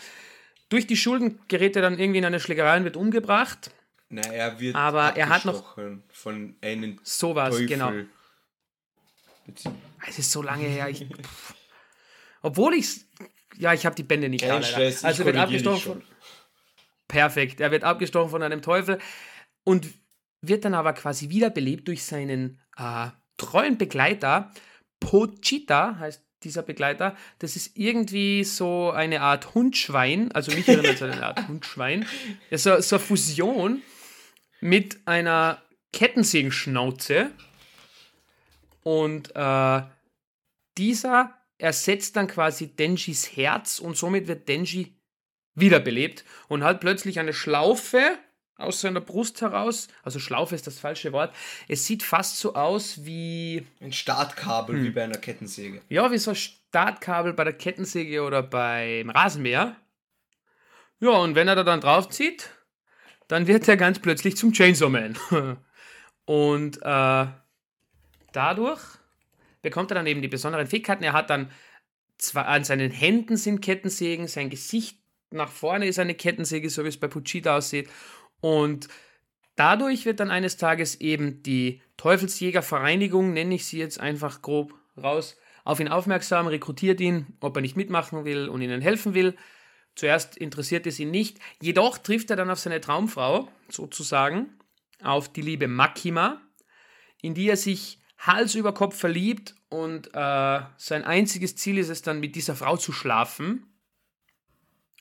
[0.69, 3.71] Durch die Schulden gerät er dann irgendwie in eine Schlägerei und wird umgebracht.
[4.07, 7.67] Na, er wird Aber er hat noch- abgestochen von einem Sowas, Teufel.
[7.67, 7.91] genau.
[9.45, 9.69] Bezieh-
[10.07, 10.87] Es ist so lange her.
[10.87, 11.05] Ich,
[12.41, 13.01] obwohl ich
[13.57, 14.63] ja, ich habe die Bände nicht Kein.
[14.63, 16.03] Stress, also er wird abgestochen von.
[17.09, 17.59] Perfekt.
[17.59, 18.99] Er wird abgestochen von einem Teufel
[19.67, 19.89] und
[20.41, 24.53] wird dann aber quasi wiederbelebt durch seinen äh, treuen Begleiter.
[25.01, 27.17] Pochita heißt dieser Begleiter.
[27.39, 30.31] Das ist irgendwie so eine Art Hundschwein.
[30.31, 32.05] Also mich erinnert es an eine Art Hundschwein.
[32.49, 33.81] Ist so, so eine Fusion
[34.61, 37.31] mit einer Kettensägenschnauze.
[38.83, 39.81] Und äh,
[40.77, 44.95] dieser ersetzt dann quasi Denjis Herz und somit wird Denji
[45.55, 48.17] wiederbelebt und hat plötzlich eine Schlaufe
[48.57, 49.87] aus seiner Brust heraus.
[50.03, 51.33] Also Schlaufe ist das falsche Wort.
[51.67, 54.83] Es sieht fast so aus wie, Ein Startkabel Hm.
[54.83, 55.81] wie bei einer Kettensäge.
[55.89, 59.75] ja, wie so ein Startkabel bei der Kettensäge oder beim Rasenmäher.
[60.99, 62.49] Ja, und wenn er da dann draufzieht,
[63.27, 65.17] dann wird er ganz plötzlich zum Chainsaw Man.
[66.25, 67.27] Und äh,
[68.31, 68.81] dadurch
[69.61, 71.03] bekommt er dann eben die besonderen Fähigkeiten.
[71.03, 71.51] Er hat dann
[72.17, 74.97] zwar an seinen Händen sind Kettensägen, sein Gesicht
[75.29, 77.89] nach vorne ist eine Kettensäge, so wie es bei Puchita aussieht.
[78.41, 78.87] Und
[79.55, 85.37] dadurch wird dann eines Tages eben die Teufelsjägervereinigung, nenne ich sie jetzt einfach grob raus,
[85.63, 89.35] auf ihn aufmerksam, rekrutiert ihn, ob er nicht mitmachen will und ihnen helfen will.
[89.95, 94.57] Zuerst interessiert es ihn nicht, jedoch trifft er dann auf seine Traumfrau, sozusagen,
[95.01, 96.39] auf die liebe Makima,
[97.21, 102.01] in die er sich Hals über Kopf verliebt und äh, sein einziges Ziel ist es
[102.01, 103.65] dann, mit dieser Frau zu schlafen.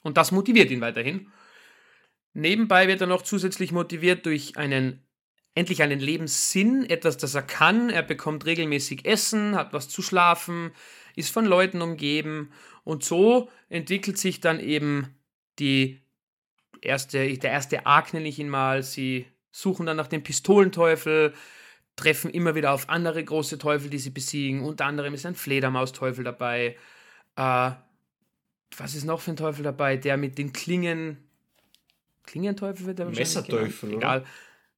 [0.02, 1.30] Und das motiviert ihn weiterhin.
[2.36, 5.02] Nebenbei wird er noch zusätzlich motiviert durch einen
[5.54, 7.88] endlich einen Lebenssinn, etwas, das er kann.
[7.88, 10.72] Er bekommt regelmäßig Essen, hat was zu schlafen,
[11.14, 12.52] ist von Leuten umgeben.
[12.84, 15.16] Und so entwickelt sich dann eben
[15.58, 16.02] die
[16.82, 18.82] erste, der erste Arc, nenne ich ihn mal.
[18.82, 21.32] Sie suchen dann nach dem Pistolenteufel,
[21.96, 24.60] treffen immer wieder auf andere große Teufel, die sie besiegen.
[24.60, 26.76] Unter anderem ist ein Fledermausteufel dabei.
[27.36, 27.70] Äh,
[28.76, 29.96] was ist noch für ein Teufel dabei?
[29.96, 31.25] Der mit den Klingen.
[32.26, 34.02] Klingenteufel wird der wahrscheinlich Messerteufel, genannt.
[34.02, 34.24] Egal.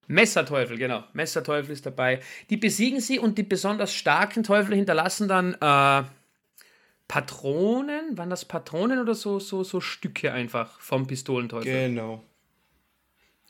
[0.06, 1.04] Messerteufel, genau.
[1.12, 2.20] Messerteufel ist dabei.
[2.50, 6.08] Die besiegen sie und die besonders starken Teufel hinterlassen dann äh,
[7.08, 8.16] Patronen.
[8.16, 11.88] Waren das Patronen oder so, so, so Stücke einfach vom Pistolenteufel?
[11.88, 12.24] Genau.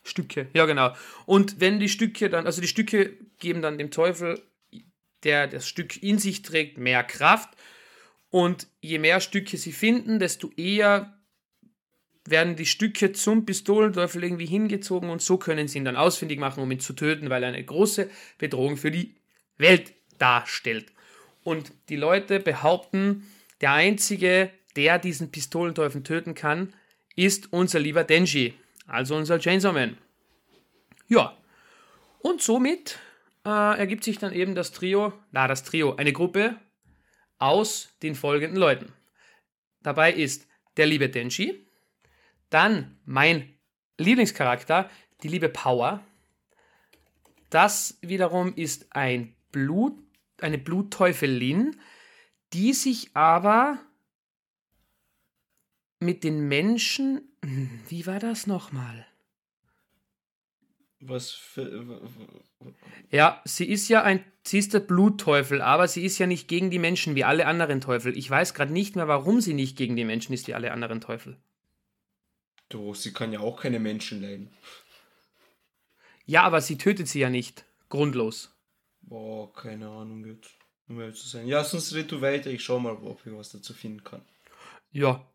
[0.02, 0.94] Stücke, ja genau.
[1.26, 4.42] Und wenn die Stücke dann, also die Stücke geben dann dem Teufel,
[5.22, 7.50] der das Stück in sich trägt, mehr Kraft.
[8.30, 11.17] Und je mehr Stücke sie finden, desto eher
[12.30, 16.62] werden die Stücke zum Pistolenteufel irgendwie hingezogen und so können sie ihn dann ausfindig machen,
[16.62, 19.14] um ihn zu töten, weil er eine große Bedrohung für die
[19.56, 20.92] Welt darstellt.
[21.44, 23.26] Und die Leute behaupten,
[23.60, 26.74] der einzige, der diesen Pistolenteufel töten kann,
[27.16, 28.54] ist unser lieber Denji,
[28.86, 29.96] also unser Chainsaw Man.
[31.08, 31.36] Ja,
[32.20, 32.98] und somit
[33.44, 36.56] äh, ergibt sich dann eben das Trio, na das Trio, eine Gruppe
[37.38, 38.92] aus den folgenden Leuten.
[39.82, 41.67] Dabei ist der liebe Denji,
[42.50, 43.54] dann mein
[43.98, 44.90] Lieblingscharakter,
[45.22, 46.04] die liebe Power.
[47.50, 49.98] Das wiederum ist ein Blut,
[50.40, 51.76] eine Blutteufelin,
[52.52, 53.78] die sich aber
[56.00, 57.22] mit den Menschen.
[57.88, 59.06] Wie war das nochmal?
[61.00, 62.00] Was für.
[63.10, 64.24] Ja, sie ist ja ein.
[64.42, 67.80] Sie ist der Blutteufel, aber sie ist ja nicht gegen die Menschen wie alle anderen
[67.80, 68.16] Teufel.
[68.16, 71.00] Ich weiß gerade nicht mehr, warum sie nicht gegen die Menschen ist wie alle anderen
[71.00, 71.36] Teufel.
[72.68, 74.50] Du, sie kann ja auch keine Menschen leiden.
[76.26, 77.64] Ja, aber sie tötet sie ja nicht.
[77.88, 78.54] Grundlos.
[79.00, 80.50] Boah, keine Ahnung jetzt.
[80.88, 81.46] Um ehrlich zu sein.
[81.46, 82.50] Ja, sonst red du weiter.
[82.50, 84.22] Ich schau mal, ob ich was dazu finden kann.
[84.90, 85.26] Ja.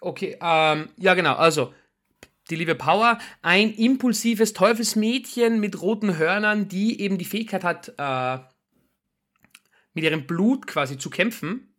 [0.00, 1.74] Okay, ähm, ja genau, also
[2.48, 8.38] die liebe Power, ein impulsives Teufelsmädchen mit roten Hörnern, die eben die Fähigkeit hat, äh,
[9.94, 11.69] mit ihrem Blut quasi zu kämpfen.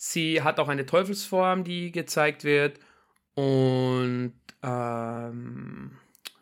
[0.00, 2.78] Sie hat auch eine Teufelsform, die gezeigt wird.
[3.34, 4.32] Und
[4.62, 5.90] ähm,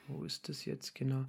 [0.08, 1.24] wo ist das jetzt genau?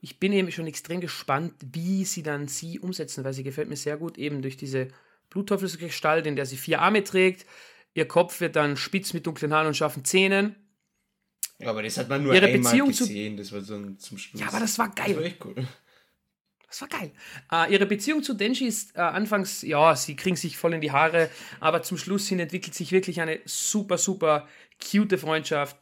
[0.00, 3.76] Ich bin eben schon extrem gespannt, wie sie dann sie umsetzen, weil sie gefällt mir
[3.76, 4.88] sehr gut, eben durch diese
[5.28, 7.44] Blutteufelsgestalt, in der sie vier Arme trägt.
[7.92, 10.56] Ihr Kopf wird dann spitz mit dunklen Haaren und scharfen Zähnen.
[11.58, 14.40] Ja, aber das hat man nur Ihre einmal Beziehung gesehen, das war so zum Schluss.
[14.40, 15.08] Ja, aber das war geil.
[15.08, 15.68] Das war echt cool.
[16.74, 17.12] Das war geil.
[17.52, 20.90] Äh, ihre Beziehung zu Denji ist äh, anfangs, ja, sie kriegen sich voll in die
[20.90, 24.48] Haare, aber zum Schluss hin entwickelt sich wirklich eine super, super
[24.82, 25.76] cute Freundschaft,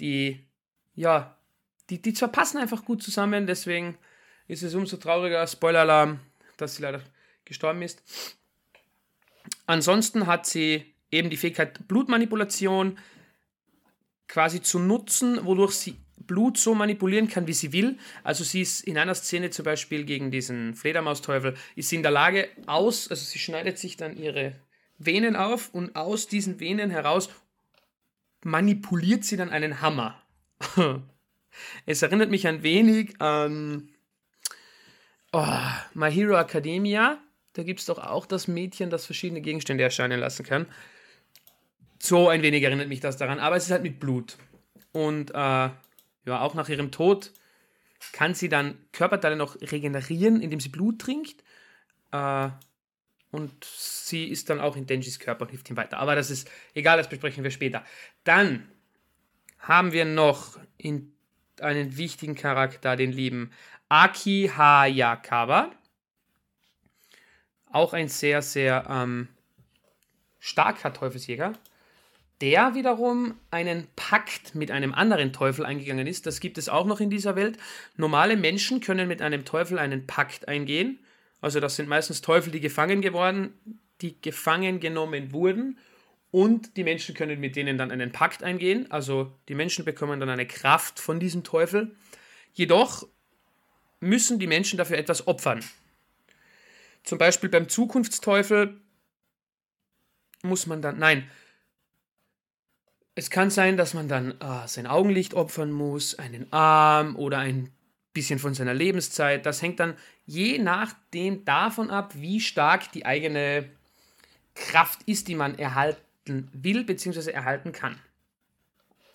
[0.00, 0.44] die,
[0.96, 1.38] ja,
[1.90, 3.96] die, die zwar passen einfach gut zusammen, deswegen
[4.48, 6.18] ist es umso trauriger, Spoiler-Alarm,
[6.56, 7.02] dass sie leider
[7.44, 8.02] gestorben ist.
[9.66, 12.98] Ansonsten hat sie eben die Fähigkeit Blutmanipulation
[14.26, 17.98] quasi zu nutzen, wodurch sie Blut so manipulieren kann, wie sie will.
[18.24, 22.12] Also sie ist in einer Szene zum Beispiel gegen diesen Fledermausteufel, ist sie in der
[22.12, 24.54] Lage aus, also sie schneidet sich dann ihre
[24.98, 27.28] Venen auf und aus diesen Venen heraus
[28.44, 30.20] manipuliert sie dann einen Hammer.
[31.86, 33.88] es erinnert mich ein wenig an
[35.32, 35.46] oh,
[35.94, 37.18] My Hero Academia.
[37.54, 40.66] Da gibt es doch auch das Mädchen, das verschiedene Gegenstände erscheinen lassen kann.
[41.98, 44.36] So ein wenig erinnert mich das daran, aber es ist halt mit Blut.
[44.92, 45.68] Und äh,
[46.24, 47.32] ja, auch nach ihrem Tod
[48.12, 51.44] kann sie dann Körperteile noch regenerieren, indem sie Blut trinkt.
[52.10, 52.48] Äh,
[53.30, 55.98] und sie ist dann auch in Denjis Körper und hilft ihm weiter.
[55.98, 57.84] Aber das ist egal, das besprechen wir später.
[58.24, 58.68] Dann
[59.58, 61.12] haben wir noch in
[61.60, 63.52] einen wichtigen Charakter, den lieben
[63.88, 65.70] Aki Hayakawa.
[67.70, 69.28] Auch ein sehr, sehr ähm,
[70.40, 71.54] starker Teufelsjäger
[72.42, 76.26] der wiederum einen Pakt mit einem anderen Teufel eingegangen ist.
[76.26, 77.56] Das gibt es auch noch in dieser Welt.
[77.96, 80.98] Normale Menschen können mit einem Teufel einen Pakt eingehen.
[81.40, 83.54] Also das sind meistens Teufel, die gefangen geworden,
[84.00, 85.78] die gefangen genommen wurden.
[86.32, 88.90] Und die Menschen können mit denen dann einen Pakt eingehen.
[88.90, 91.94] Also die Menschen bekommen dann eine Kraft von diesem Teufel.
[92.54, 93.06] Jedoch
[94.00, 95.64] müssen die Menschen dafür etwas opfern.
[97.04, 98.80] Zum Beispiel beim Zukunftsteufel
[100.42, 101.30] muss man dann, nein,
[103.14, 107.70] es kann sein, dass man dann äh, sein Augenlicht opfern muss, einen Arm oder ein
[108.12, 109.44] bisschen von seiner Lebenszeit.
[109.46, 113.68] Das hängt dann je nachdem davon ab, wie stark die eigene
[114.54, 117.30] Kraft ist, die man erhalten will bzw.
[117.30, 117.98] erhalten kann.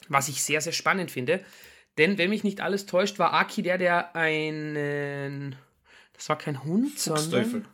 [0.10, 1.44] Was ich sehr, sehr spannend finde,
[1.98, 5.56] Denn, wenn mich nicht alles täuscht, war Aki der, der einen.
[6.14, 7.66] Das war kein Hund, sondern.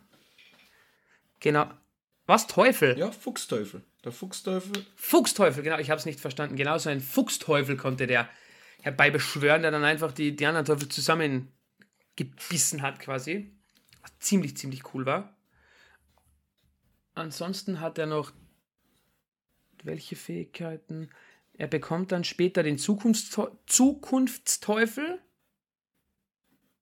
[1.40, 1.66] Genau.
[2.26, 2.46] Was?
[2.46, 2.98] Teufel?
[2.98, 3.82] Ja, Fuchsteufel.
[4.04, 4.84] Der Fuchsteufel.
[4.96, 6.56] Fuchsteufel, genau, ich habe es nicht verstanden.
[6.56, 8.28] Genau so ein Fuchsteufel konnte der
[8.82, 13.52] herbeibeschwören, der dann einfach die, die anderen Teufel zusammengebissen hat, quasi.
[14.02, 15.36] Was ziemlich, ziemlich cool war.
[17.14, 18.32] Ansonsten hat er noch.
[19.82, 21.10] Welche Fähigkeiten?
[21.52, 25.20] Er bekommt dann später den Zukunftsteu Zukunftsteufel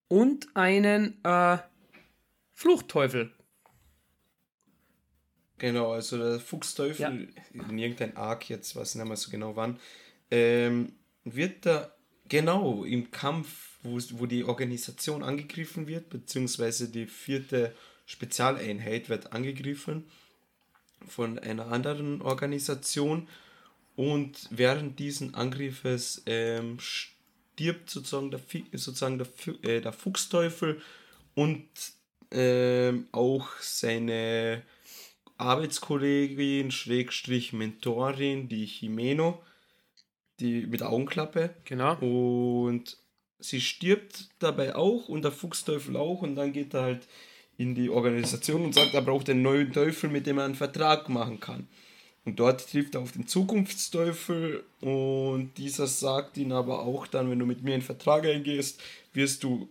[0.08, 1.58] und einen äh,
[2.52, 3.34] Fluchtteufel.
[5.62, 9.78] Genau, also der Fuchsteufel, in irgendein Arc jetzt, weiß nicht mehr so genau wann,
[10.28, 10.90] ähm,
[11.22, 11.94] wird da
[12.28, 20.10] genau im Kampf, wo, wo die Organisation angegriffen wird, beziehungsweise die vierte Spezialeinheit wird angegriffen
[21.06, 23.28] von einer anderen Organisation
[23.94, 28.40] und während diesen Angriffes ähm, stirbt sozusagen der,
[28.72, 29.28] sozusagen der,
[29.62, 30.82] äh, der Fuchsteufel
[31.36, 31.68] und
[32.32, 34.64] ähm, auch seine
[35.42, 39.42] Arbeitskollegin, Schrägstrich Mentorin, die Jimeno,
[40.40, 41.54] die mit Augenklappe.
[41.64, 41.96] Genau.
[41.96, 42.96] Und
[43.38, 47.08] sie stirbt dabei auch und der Fuchsteufel auch und dann geht er halt
[47.58, 51.08] in die Organisation und sagt, er braucht einen neuen Teufel, mit dem er einen Vertrag
[51.08, 51.68] machen kann.
[52.24, 57.38] Und dort trifft er auf den Zukunftsteufel und dieser sagt ihn aber auch dann, wenn
[57.40, 58.80] du mit mir einen Vertrag eingehst,
[59.12, 59.68] wirst du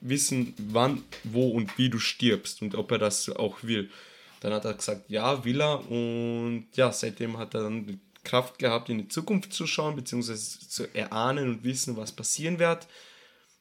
[0.00, 3.90] wissen, wann, wo und wie du stirbst und ob er das auch will.
[4.46, 8.60] Dann hat er gesagt, ja, will er und ja, seitdem hat er dann die Kraft
[8.60, 12.86] gehabt, in die Zukunft zu schauen, beziehungsweise zu erahnen und wissen, was passieren wird.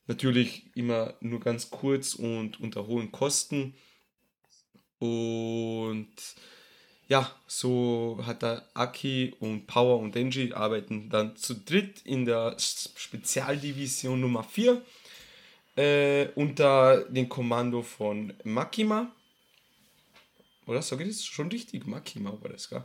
[0.05, 3.73] Natürlich immer nur ganz kurz und unter hohen Kosten.
[4.99, 6.13] Und
[7.07, 12.57] ja, so hat er Aki und Power und Denji arbeiten dann zu dritt in der
[12.59, 14.83] Spezialdivision Nummer 4
[15.77, 19.14] äh, unter dem Kommando von Makima.
[20.65, 21.85] Oder sage ich das schon richtig?
[21.87, 22.83] Makima war das, gell?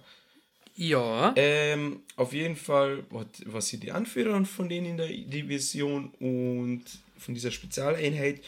[0.76, 1.34] Ja.
[1.36, 6.84] Ähm, auf jeden Fall war, war sie die Anführerin von denen in der Division und
[7.18, 8.42] von dieser Spezialeinheit.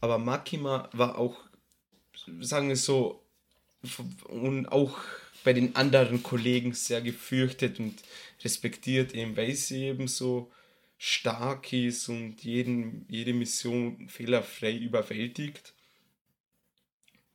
[0.00, 1.36] Aber Makima war auch,
[2.40, 3.22] sagen wir so,
[4.28, 4.98] und auch
[5.44, 7.94] bei den anderen Kollegen sehr gefürchtet und
[8.42, 10.50] respektiert, eben weil sie eben so
[10.98, 15.72] stark ist und jeden, jede Mission fehlerfrei überwältigt.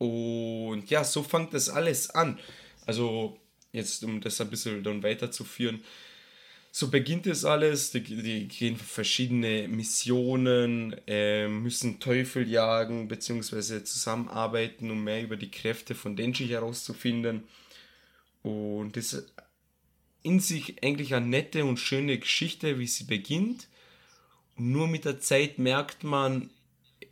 [0.02, 2.36] Und ja, so fängt das alles an.
[2.86, 3.38] Also
[3.70, 5.80] jetzt um das ein bisschen dann weiterzuführen,
[6.72, 7.92] so beginnt es alles.
[7.92, 15.52] Die, die gehen verschiedene Missionen, äh, müssen Teufel jagen, beziehungsweise zusammenarbeiten, um mehr über die
[15.52, 17.44] Kräfte von Denji herauszufinden.
[18.42, 19.32] Und das ist
[20.24, 23.68] in sich eigentlich eine nette und schöne Geschichte, wie sie beginnt.
[24.56, 26.50] Und nur mit der Zeit merkt man,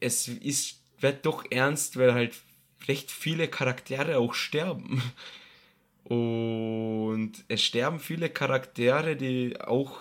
[0.01, 2.35] es ist, wird doch ernst, weil halt
[2.89, 5.03] recht viele Charaktere auch sterben.
[6.05, 9.99] Und es sterben viele Charaktere, die auch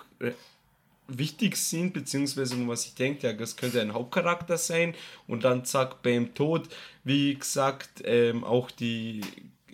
[1.07, 4.95] wichtig sind, beziehungsweise wo man sich denkt, ja, das könnte ein Hauptcharakter sein.
[5.27, 6.69] Und dann zack, beim Tod,
[7.03, 9.21] wie gesagt, ähm, auch die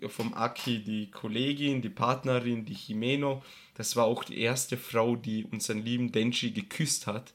[0.07, 3.41] vom Aki, die Kollegin, die Partnerin, die Jimeno,
[3.75, 7.33] das war auch die erste Frau, die unseren lieben Denji geküsst hat.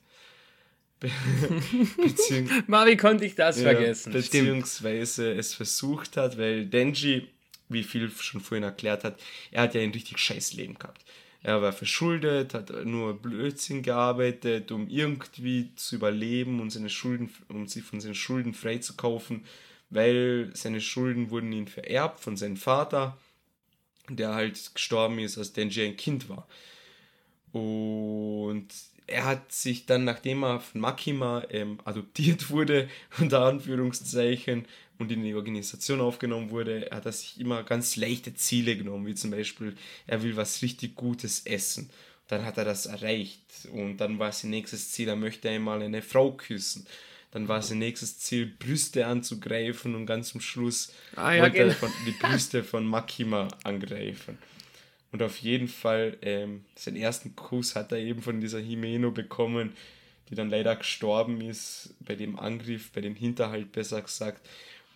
[1.01, 1.11] Be
[1.96, 4.11] Beziehung wie konnte ich das ja, vergessen?
[4.11, 4.24] Stimmt.
[4.24, 7.26] beziehungsweise es versucht hat, weil Denji,
[7.68, 9.18] wie viel schon vorhin erklärt hat,
[9.51, 11.03] er hat ja ein richtig scheiß Leben gehabt.
[11.42, 17.66] Er war verschuldet, hat nur Blödsinn gearbeitet, um irgendwie zu überleben und seine Schulden, um
[17.66, 19.46] sich von seinen Schulden freizukaufen,
[19.88, 23.16] weil seine Schulden wurden ihm vererbt von seinem Vater,
[24.11, 26.46] der halt gestorben ist, als Denji ein Kind war.
[27.53, 28.68] Und
[29.11, 32.88] er hat sich dann, nachdem er von Makima ähm, adoptiert wurde,
[33.20, 34.66] unter Anführungszeichen,
[35.00, 39.14] und in die Organisation aufgenommen wurde, hat er sich immer ganz leichte Ziele genommen, wie
[39.14, 39.74] zum Beispiel,
[40.06, 41.88] er will was richtig Gutes essen.
[42.28, 43.40] Dann hat er das erreicht.
[43.72, 46.86] Und dann war sein nächstes Ziel, er möchte einmal eine Frau küssen.
[47.30, 51.64] Dann war sein nächstes Ziel, Brüste anzugreifen und ganz zum Schluss Ah, ja, wollte er
[51.64, 51.76] genau.
[51.76, 54.36] von, die Brüste von Makima angreifen.
[55.12, 59.72] Und auf jeden Fall, ähm, seinen ersten Kuss hat er eben von dieser Himeno bekommen,
[60.28, 64.48] die dann leider gestorben ist bei dem Angriff, bei dem Hinterhalt besser gesagt.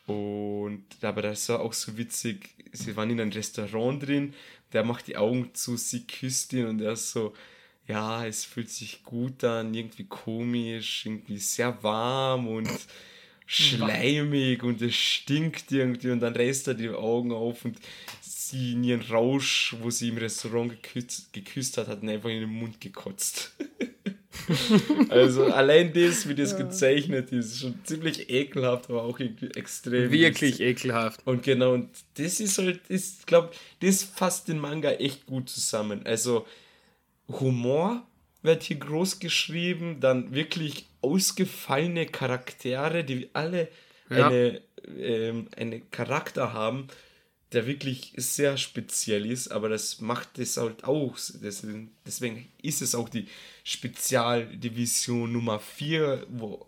[0.07, 4.35] Und aber das war auch so witzig, sie waren in einem Restaurant drin,
[4.73, 7.33] der macht die Augen zu, sie küsst ihn und er ist so,
[7.87, 12.71] ja, es fühlt sich gut an, irgendwie komisch, irgendwie sehr warm und
[13.47, 16.11] schleimig und es stinkt irgendwie.
[16.11, 17.79] Und dann reißt er die Augen auf und
[18.49, 22.41] sie in ihren Rausch, wo sie im Restaurant geküsst, geküsst hat, hat ihn einfach in
[22.41, 23.53] den Mund gekotzt.
[25.09, 30.11] also allein das, wie das gezeichnet ist, ist schon ziemlich ekelhaft, aber auch irgendwie extrem.
[30.11, 31.21] Wirklich ekelhaft.
[31.27, 36.05] Und genau, und das ist halt, ich glaube, das fasst den Manga echt gut zusammen.
[36.05, 36.47] Also
[37.29, 38.07] Humor
[38.43, 43.69] wird hier groß geschrieben, dann wirklich ausgefallene Charaktere, die alle
[44.11, 44.29] ja.
[44.29, 44.61] eine,
[44.99, 46.89] ähm, einen Charakter haben,
[47.55, 51.17] der wirklich sehr speziell ist, aber das macht es halt auch.
[51.43, 53.29] Deswegen, deswegen ist es auch die
[53.63, 56.67] Spezialdivision Nummer 4, wo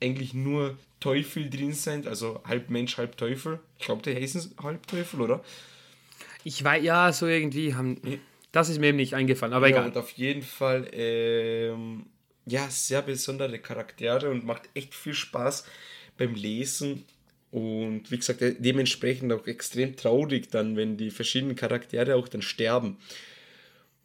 [0.00, 3.60] eigentlich nur Teufel drin sind, also halb Mensch, halb Teufel.
[3.78, 5.44] Ich glaube, die heißen halb Teufel, oder?
[6.44, 8.00] Ich weiß, ja, so irgendwie haben.
[8.52, 9.88] Das ist mir eben nicht eingefallen, aber ja, egal.
[9.88, 12.06] Und auf jeden Fall, ähm,
[12.46, 15.64] ja, sehr besondere Charaktere und macht echt viel Spaß
[16.16, 17.04] beim Lesen.
[17.50, 22.98] Und wie gesagt, dementsprechend auch extrem traurig dann, wenn die verschiedenen Charaktere auch dann sterben.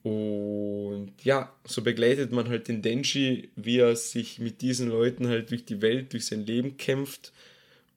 [0.03, 5.51] Und ja, so begleitet man halt den Denji, wie er sich mit diesen Leuten halt
[5.51, 7.31] durch die Welt, durch sein Leben kämpft.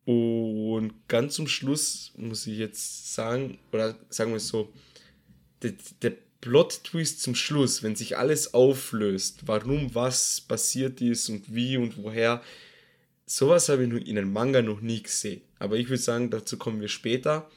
[0.04, 4.72] Und ganz zum Schluss muss ich jetzt sagen, oder sagen wir es so,
[5.62, 5.72] der,
[6.02, 12.00] der Plot-Twist zum Schluss, wenn sich alles auflöst, warum was passiert ist und wie und
[12.00, 12.40] woher,
[13.26, 15.42] sowas habe ich in einem Manga noch nie gesehen.
[15.58, 17.50] Aber ich würde sagen, dazu kommen wir später.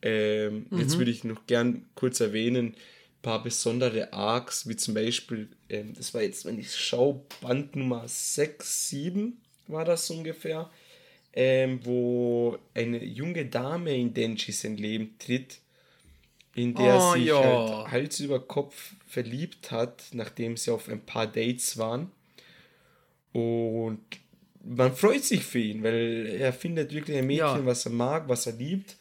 [0.00, 0.80] Ähm, mhm.
[0.80, 5.94] Jetzt würde ich noch gern kurz erwähnen, ein paar besondere Arcs, wie zum Beispiel, ähm,
[5.94, 10.70] das war jetzt, wenn ich schaue, Band Nummer 6, 7 war das ungefähr,
[11.32, 15.60] ähm, wo eine junge Dame in Denji sein Leben tritt,
[16.54, 21.26] in der oh, sich halt Hals über Kopf verliebt hat, nachdem sie auf ein paar
[21.26, 22.10] Dates waren.
[23.32, 24.00] Und
[24.64, 27.66] man freut sich für ihn, weil er findet wirklich ein Mädchen, ja.
[27.66, 28.96] was er mag, was er liebt.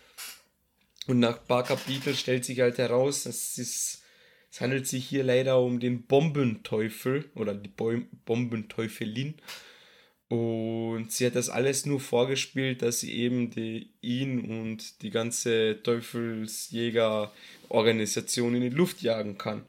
[1.07, 4.03] Und nach ein paar Kapiteln stellt sich halt heraus, dass es,
[4.51, 7.72] es handelt sich hier leider um den Bombenteufel oder die
[8.26, 9.36] Bombenteufelin.
[10.30, 15.84] Und sie hat das alles nur vorgespielt, dass sie eben die, ihn und die ganze
[15.84, 19.66] Teufelsjäger-Organisation in die Luft jagen kann.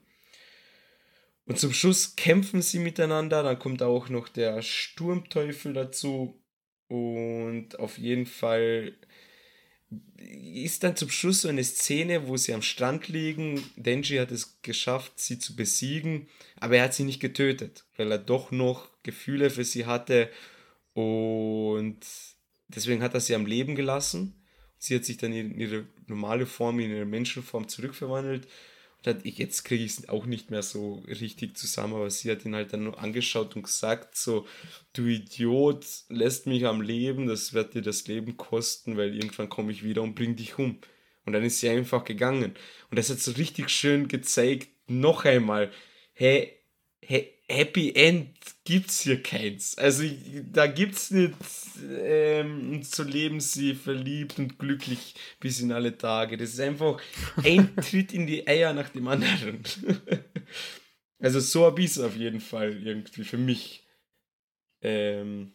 [1.47, 6.41] Und zum Schluss kämpfen sie miteinander, dann kommt auch noch der Sturmteufel dazu.
[6.89, 8.95] Und auf jeden Fall
[10.17, 13.63] ist dann zum Schluss so eine Szene, wo sie am Strand liegen.
[13.77, 16.29] Denji hat es geschafft, sie zu besiegen,
[16.61, 20.31] aber er hat sie nicht getötet, weil er doch noch Gefühle für sie hatte
[20.95, 21.99] und
[22.69, 24.35] deswegen hat er sie am Leben gelassen.
[24.79, 28.47] Sie hat sich dann in ihre normale Form, in ihre Menschenform zurückverwandelt
[29.25, 32.73] jetzt kriege ich es auch nicht mehr so richtig zusammen, aber sie hat ihn halt
[32.73, 34.47] dann nur angeschaut und gesagt, so,
[34.93, 39.73] du Idiot, lässt mich am Leben, das wird dir das Leben kosten, weil irgendwann komme
[39.73, 40.79] ich wieder und bring dich um.
[41.25, 42.55] Und dann ist sie einfach gegangen.
[42.91, 45.71] Und das hat so richtig schön gezeigt, noch einmal,
[46.13, 46.59] hey,
[47.01, 48.31] hey, Happy End
[48.65, 49.77] gibt's hier keins.
[49.77, 50.05] Also
[50.51, 51.35] da gibt's nicht
[51.91, 56.37] ähm, so leben sie verliebt und glücklich bis in alle Tage.
[56.37, 57.01] Das ist einfach
[57.43, 59.63] ein Tritt in die Eier nach dem anderen.
[61.19, 63.87] also so habe ich es auf jeden Fall irgendwie für mich
[64.81, 65.53] ähm,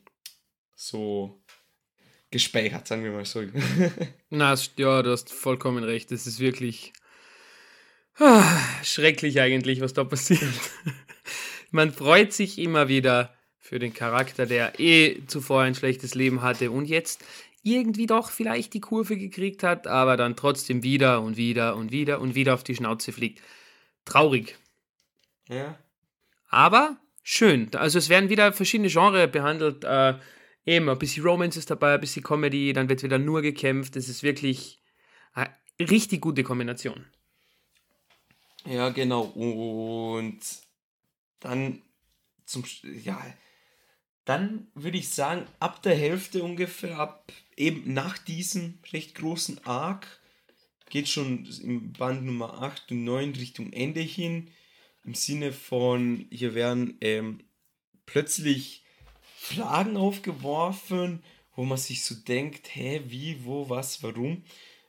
[0.76, 1.43] so
[2.32, 3.43] gespeichert, sagen wir mal so.
[4.30, 6.12] Na, ja, du hast vollkommen recht.
[6.12, 6.93] Es ist wirklich
[8.20, 10.43] ah, schrecklich eigentlich, was da passiert
[11.72, 16.72] man freut sich immer wieder für den Charakter, der eh zuvor ein schlechtes Leben hatte
[16.72, 17.24] und jetzt
[17.63, 22.22] irgendwie doch vielleicht die Kurve gekriegt hat, aber dann trotzdem wieder und wieder und wieder
[22.22, 23.41] und wieder auf die Schnauze fliegt.
[24.05, 24.57] Traurig.
[25.49, 25.78] Ja.
[26.49, 27.70] Aber schön.
[27.76, 29.84] Also es werden wieder verschiedene Genres behandelt.
[29.84, 30.15] Äh,
[30.65, 33.97] eben, ein bisschen Romance ist dabei, ein bisschen Comedy, dann wird wieder nur gekämpft.
[33.97, 34.80] Es ist wirklich
[35.34, 35.49] eine
[35.80, 37.05] richtig gute Kombination.
[38.65, 39.22] Ja, genau.
[39.22, 40.39] Und
[41.40, 41.82] dann
[42.46, 42.64] zum,
[43.04, 43.22] ja,
[44.26, 50.20] dann würde ich sagen, ab der Hälfte ungefähr, ab eben nach diesem recht großen Arc,
[50.90, 54.50] geht schon im Band Nummer 8 und 9 Richtung Ende hin.
[55.04, 57.40] Im Sinne von, hier werden ähm,
[58.06, 58.84] plötzlich
[59.38, 61.24] Fragen aufgeworfen,
[61.56, 64.44] wo man sich so denkt, hä, wie, wo, was, warum.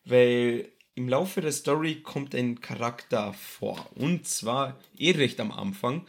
[0.05, 3.89] Weil im Laufe der Story kommt ein Charakter vor.
[3.95, 6.07] Und zwar eh recht am Anfang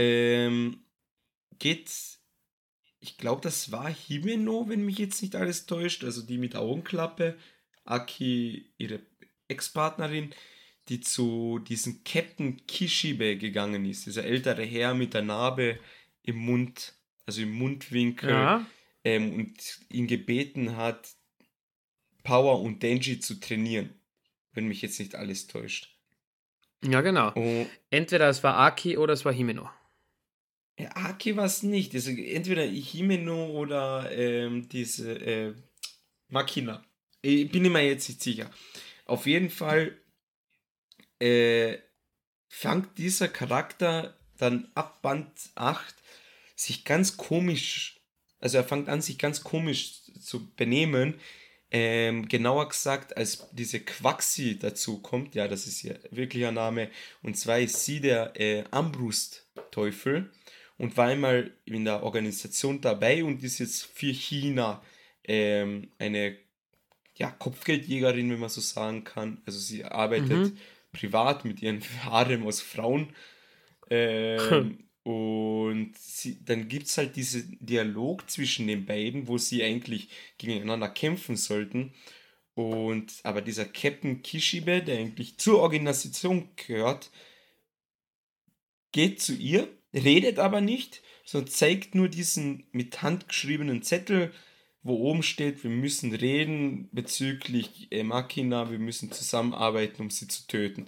[0.00, 0.78] ähm,
[1.58, 1.90] geht,
[3.00, 7.36] ich glaube, das war Himeno, wenn mich jetzt nicht alles täuscht, also die mit Augenklappe,
[7.84, 9.00] Aki, ihre
[9.48, 10.34] Ex-Partnerin,
[10.88, 15.78] die zu diesem Captain Kishibe gegangen ist, dieser ältere Herr mit der Narbe
[16.22, 16.94] im Mund,
[17.26, 18.66] also im Mundwinkel, ja.
[19.04, 21.10] ähm, und ihn gebeten hat,
[22.22, 23.90] Power und Denji zu trainieren,
[24.52, 25.94] wenn mich jetzt nicht alles täuscht.
[26.82, 27.32] Ja, genau.
[27.34, 27.66] Oh.
[27.90, 29.68] Entweder es war Aki oder es war Himeno.
[30.80, 31.94] Ja, Aki war es nicht.
[31.94, 35.54] Also entweder Himeno oder ähm, diese äh,
[36.28, 36.82] Makina.
[37.20, 38.50] Ich bin mir jetzt nicht sicher.
[39.04, 39.94] Auf jeden Fall
[41.18, 41.76] äh,
[42.48, 45.94] fängt dieser Charakter dann ab Band 8
[46.56, 48.00] sich ganz komisch,
[48.38, 51.20] also er fängt an, sich ganz komisch zu benehmen.
[51.70, 56.90] Ähm, genauer gesagt, als diese Quaxi dazu kommt, ja, das ist ihr wirklicher Name,
[57.22, 60.32] und zwar ist sie der äh, Ambrust-Teufel
[60.80, 64.82] und war einmal in der Organisation dabei und ist jetzt für China
[65.24, 66.38] ähm, eine
[67.16, 69.42] ja, Kopfgeldjägerin, wenn man so sagen kann.
[69.44, 70.56] Also sie arbeitet mhm.
[70.90, 73.14] privat mit ihren Harem aus Frauen.
[73.90, 80.08] Ähm, und sie, dann gibt es halt diesen Dialog zwischen den beiden, wo sie eigentlich
[80.38, 81.92] gegeneinander kämpfen sollten.
[82.54, 87.10] Und aber dieser Captain Kishibe, der eigentlich zur Organisation gehört,
[88.92, 94.32] geht zu ihr, redet aber nicht, sondern zeigt nur diesen mit Hand geschriebenen Zettel,
[94.82, 100.46] wo oben steht, wir müssen reden bezüglich äh, Machina, wir müssen zusammenarbeiten, um sie zu
[100.46, 100.86] töten.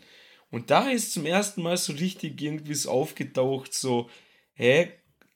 [0.51, 4.09] Und da ist zum ersten Mal so richtig irgendwie so aufgetaucht, so,
[4.55, 4.93] hä,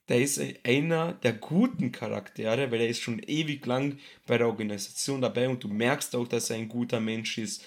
[0.09, 5.21] der ist einer der guten Charaktere, weil er ist schon ewig lang bei der Organisation
[5.21, 7.64] dabei und du merkst auch, dass er ein guter Mensch ist.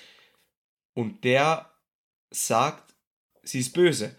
[0.93, 1.71] Und der
[2.31, 2.95] sagt,
[3.43, 4.15] sie ist böse.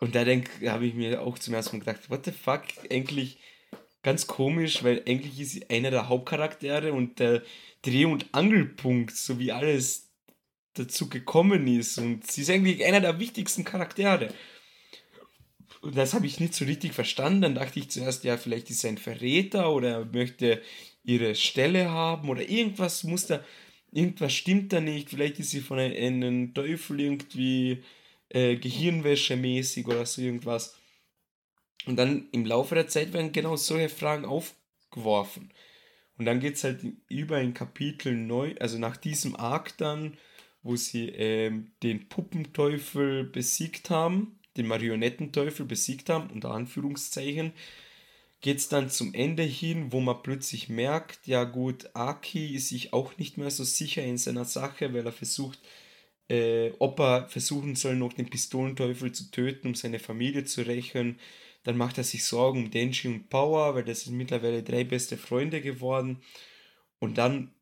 [0.00, 3.38] Und da habe ich mir auch zum ersten Mal gedacht, what the fuck, eigentlich
[4.02, 7.42] ganz komisch, weil eigentlich ist sie einer der Hauptcharaktere und der
[7.82, 10.10] Dreh- und Angelpunkt, so wie alles
[10.74, 11.98] dazu gekommen ist.
[11.98, 14.32] Und sie ist eigentlich einer der wichtigsten Charaktere.
[15.82, 17.42] Und das habe ich nicht so richtig verstanden.
[17.42, 20.62] Dann dachte ich zuerst, ja, vielleicht ist sie ein Verräter oder möchte
[21.04, 23.44] ihre Stelle haben oder irgendwas muss da,
[23.90, 25.10] irgendwas stimmt da nicht.
[25.10, 27.82] Vielleicht ist sie von einem Teufel irgendwie
[28.30, 30.76] äh, Gehirnwäsche-mäßig oder so irgendwas.
[31.86, 35.52] Und dann im Laufe der Zeit werden genau solche Fragen aufgeworfen.
[36.18, 40.18] Und dann geht es halt über in Kapitel 9, also nach diesem Arc dann,
[40.62, 47.52] wo sie ähm, den Puppenteufel besiegt haben, den Marionettenteufel besiegt haben, unter Anführungszeichen,
[48.42, 52.92] geht es dann zum Ende hin, wo man plötzlich merkt, ja gut, Aki ist sich
[52.92, 55.58] auch nicht mehr so sicher in seiner Sache, weil er versucht,
[56.30, 61.18] äh, ob er versuchen soll, noch den Pistolenteufel zu töten, um seine Familie zu rächen.
[61.64, 65.18] Dann macht er sich Sorgen um Denji und Power, weil das sind mittlerweile drei beste
[65.18, 66.22] Freunde geworden.
[67.00, 67.52] Und dann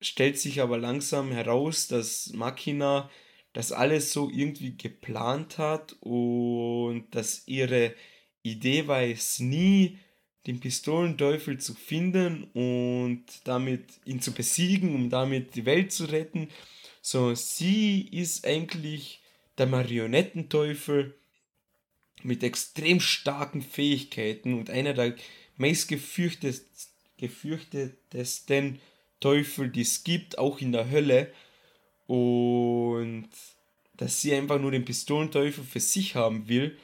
[0.00, 3.10] stellt sich aber langsam heraus, dass Makina
[3.52, 7.94] das alles so irgendwie geplant hat und dass ihre
[8.42, 9.98] Idee war es nie,
[10.46, 16.48] den Pistolenteufel zu finden und damit ihn zu besiegen, um damit die Welt zu retten,
[17.10, 19.22] so, sie ist eigentlich
[19.56, 21.18] der Marionettenteufel
[22.22, 25.14] mit extrem starken Fähigkeiten und einer der
[25.56, 25.88] meist
[29.20, 31.32] Teufel, die es gibt, auch in der Hölle.
[32.06, 33.30] Und
[33.96, 36.76] dass sie einfach nur den Pistolenteufel für sich haben will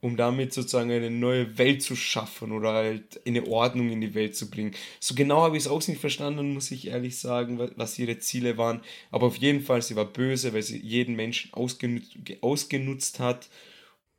[0.00, 4.34] um damit sozusagen eine neue Welt zu schaffen oder halt eine Ordnung in die Welt
[4.34, 4.74] zu bringen.
[4.98, 8.56] So genau habe ich es auch nicht verstanden, muss ich ehrlich sagen, was ihre Ziele
[8.56, 8.80] waren.
[9.10, 13.50] Aber auf jeden Fall, sie war böse, weil sie jeden Menschen ausgenutzt, ausgenutzt hat,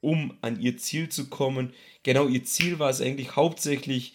[0.02, 1.74] um an ihr Ziel zu kommen.
[2.04, 4.14] Genau, ihr Ziel war es eigentlich hauptsächlich,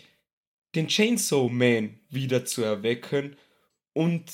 [0.76, 3.36] den Chainsaw Man wieder zu erwecken
[3.92, 4.24] und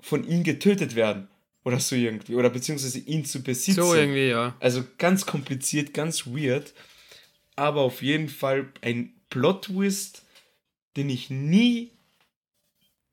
[0.00, 1.28] von ihm getötet werden.
[1.66, 2.36] Oder so irgendwie.
[2.36, 3.82] Oder beziehungsweise ihn zu besitzen.
[3.82, 4.54] So irgendwie, ja.
[4.60, 6.72] Also ganz kompliziert, ganz weird.
[7.56, 10.22] Aber auf jeden Fall ein Plot-Twist,
[10.96, 11.90] den ich nie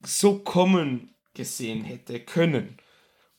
[0.05, 2.77] so kommen gesehen hätte können.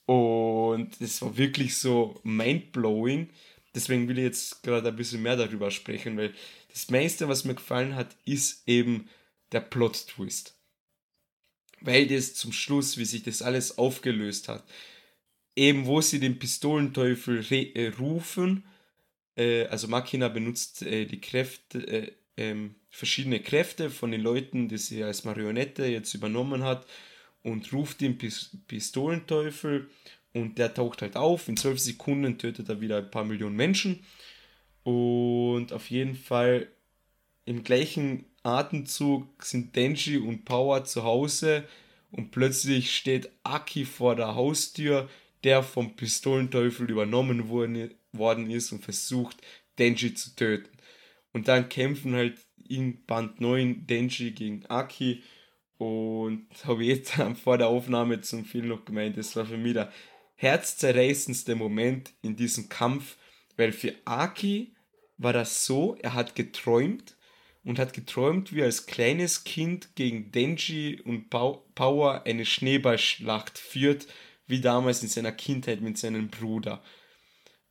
[0.04, 3.30] Und es war wirklich so mind-blowing.
[3.72, 6.34] Deswegen will ich jetzt gerade ein bisschen mehr darüber sprechen, weil
[6.72, 9.08] das meiste, was mir gefallen hat, ist eben
[9.52, 10.56] der Plot-Twist.
[11.82, 14.64] Weil das zum Schluss, wie sich das alles aufgelöst hat,
[15.56, 18.64] eben wo sie den Pistolenteufel äh, rufen,
[19.36, 24.78] äh, also Makina benutzt äh, die Kräfte, äh, ähm, verschiedene Kräfte von den Leuten, die
[24.78, 26.86] sie als Marionette jetzt übernommen hat
[27.42, 29.88] und ruft den Pis Pistolenteufel
[30.32, 31.48] und der taucht halt auf.
[31.48, 34.04] In zwölf Sekunden tötet er wieder ein paar Millionen Menschen
[34.82, 36.68] und auf jeden Fall
[37.44, 41.64] im gleichen Atemzug sind Denji und Power zu Hause
[42.10, 45.08] und plötzlich steht Aki vor der Haustür,
[45.44, 49.36] der vom Pistolenteufel übernommen worden, ist und versucht,
[49.78, 50.70] Denji zu töten.
[51.32, 52.38] Und dann kämpfen halt
[52.68, 55.22] in Band 9 Denji gegen Aki.
[55.76, 59.92] Und habe jetzt vor der Aufnahme zum Film noch gemeint, das war für mich der
[60.36, 63.16] herzzerreißendste Moment in diesem Kampf,
[63.56, 64.74] weil für Aki
[65.16, 67.16] war das so, er hat geträumt
[67.64, 74.06] und hat geträumt, wie er als kleines Kind gegen Denji und Power eine Schneeballschlacht führt,
[74.46, 76.82] wie damals in seiner Kindheit mit seinem Bruder.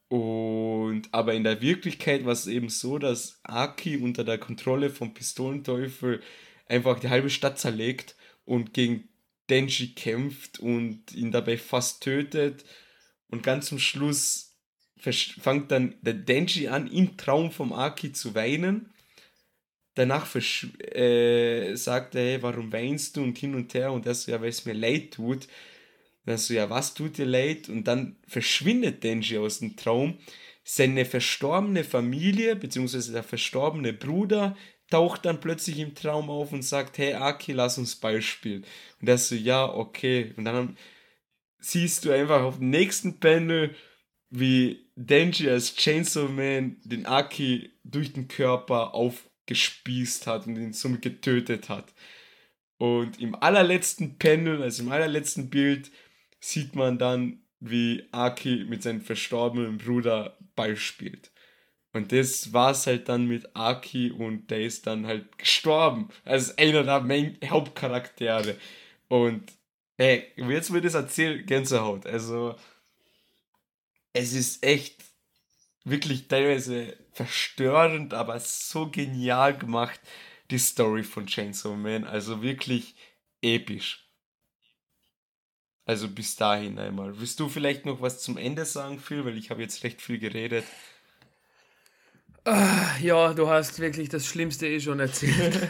[0.09, 5.13] Und aber in der Wirklichkeit war es eben so, dass Aki unter der Kontrolle vom
[5.13, 6.21] Pistolenteufel
[6.67, 8.15] einfach die halbe Stadt zerlegt
[8.45, 9.09] und gegen
[9.49, 12.63] Denji kämpft und ihn dabei fast tötet.
[13.27, 14.55] Und ganz zum Schluss
[14.97, 18.93] fängt dann der Denji an, im Traum vom Aki zu weinen.
[19.95, 24.31] Danach äh, sagt er, hey, warum weinst du und hin und her und er so,
[24.31, 25.47] ja, weil es mir leid tut.
[26.25, 27.69] Dann so, ja, was tut dir leid?
[27.69, 30.17] Und dann verschwindet Denji aus dem Traum.
[30.63, 34.55] Seine verstorbene Familie, beziehungsweise der verstorbene Bruder,
[34.89, 38.65] taucht dann plötzlich im Traum auf und sagt, hey Aki, lass uns Ball spielen.
[39.01, 40.33] Und er so, ja, okay.
[40.37, 40.77] Und dann
[41.59, 43.75] siehst du einfach auf dem nächsten Panel,
[44.29, 51.01] wie Denji als Chainsaw Man den Aki durch den Körper aufgespießt hat und ihn somit
[51.01, 51.93] getötet hat.
[52.77, 55.91] Und im allerletzten Panel, also im allerletzten Bild,
[56.43, 61.31] sieht man dann, wie Aki mit seinem verstorbenen Bruder Ball spielt.
[61.93, 66.09] Und das war es halt dann mit Aki und der ist dann halt gestorben.
[66.25, 68.57] Als einer der Main Hauptcharaktere.
[69.07, 69.53] Und
[69.97, 72.05] hey, jetzt wird es erzählt, Gänsehaut.
[72.05, 72.55] Also,
[74.11, 75.01] es ist echt
[75.85, 80.01] wirklich teilweise verstörend, aber so genial gemacht,
[80.51, 82.03] die Story von Chainsaw Man.
[82.03, 82.95] Also wirklich
[83.41, 84.02] episch.
[85.85, 87.19] Also bis dahin einmal.
[87.19, 89.25] Willst du vielleicht noch was zum Ende sagen, Phil?
[89.25, 90.63] Weil ich habe jetzt recht viel geredet.
[92.45, 95.69] Ah, ja, du hast wirklich das Schlimmste eh schon erzählt.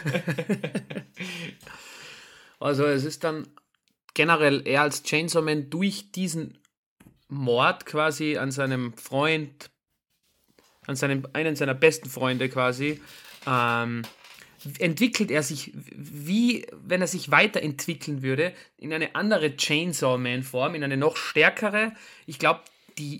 [2.60, 3.46] also es ist dann
[4.14, 6.58] generell er als Chainsaw Man durch diesen
[7.28, 9.70] Mord quasi an seinem Freund,
[10.86, 13.00] an seinem, einen seiner besten Freunde quasi,
[13.46, 14.02] ähm,
[14.78, 20.84] entwickelt er sich wie, wenn er sich weiterentwickeln würde, in eine andere Chainsaw Man-Form, in
[20.84, 21.92] eine noch stärkere.
[22.26, 22.60] Ich glaube,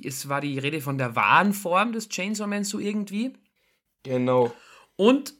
[0.04, 3.34] es war die Rede von der wahren Form des Chainsaw Man so irgendwie.
[4.02, 4.54] Genau.
[4.96, 5.34] Und.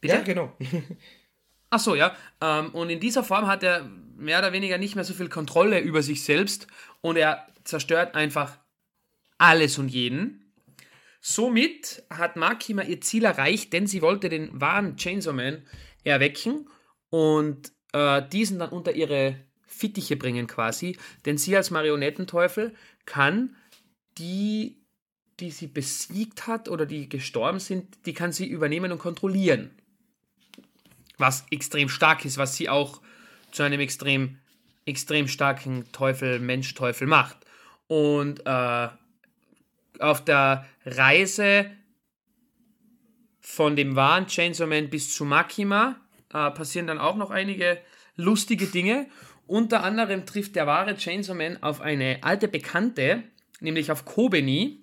[0.00, 0.16] Bitte?
[0.16, 0.56] Ja, genau.
[1.70, 2.14] Ach so, ja.
[2.40, 5.80] Ähm, und in dieser Form hat er mehr oder weniger nicht mehr so viel Kontrolle
[5.80, 6.66] über sich selbst
[7.00, 8.58] und er zerstört einfach
[9.38, 10.45] alles und jeden.
[11.20, 15.66] Somit hat Makima ihr Ziel erreicht, denn sie wollte den wahren Chainsaw Man
[16.04, 16.68] erwecken
[17.10, 19.36] und äh, diesen dann unter ihre
[19.66, 20.98] Fittiche bringen quasi.
[21.24, 23.56] Denn sie als Marionettenteufel kann
[24.18, 24.86] die
[25.40, 29.70] die sie besiegt hat oder die gestorben sind, die kann sie übernehmen und kontrollieren.
[31.18, 33.00] Was extrem stark ist, was sie auch
[33.52, 34.38] zu einem extrem,
[34.84, 37.38] extrem starken Teufel, Mensch-Teufel macht.
[37.86, 38.88] Und äh,
[40.00, 41.70] auf der Reise
[43.40, 45.96] von dem wahren Chainsaw Man bis zu Makima
[46.32, 47.78] äh, passieren dann auch noch einige
[48.16, 49.06] lustige Dinge.
[49.46, 53.22] Unter anderem trifft der wahre Chainsaw Man auf eine alte Bekannte,
[53.60, 54.82] nämlich auf Kobeni,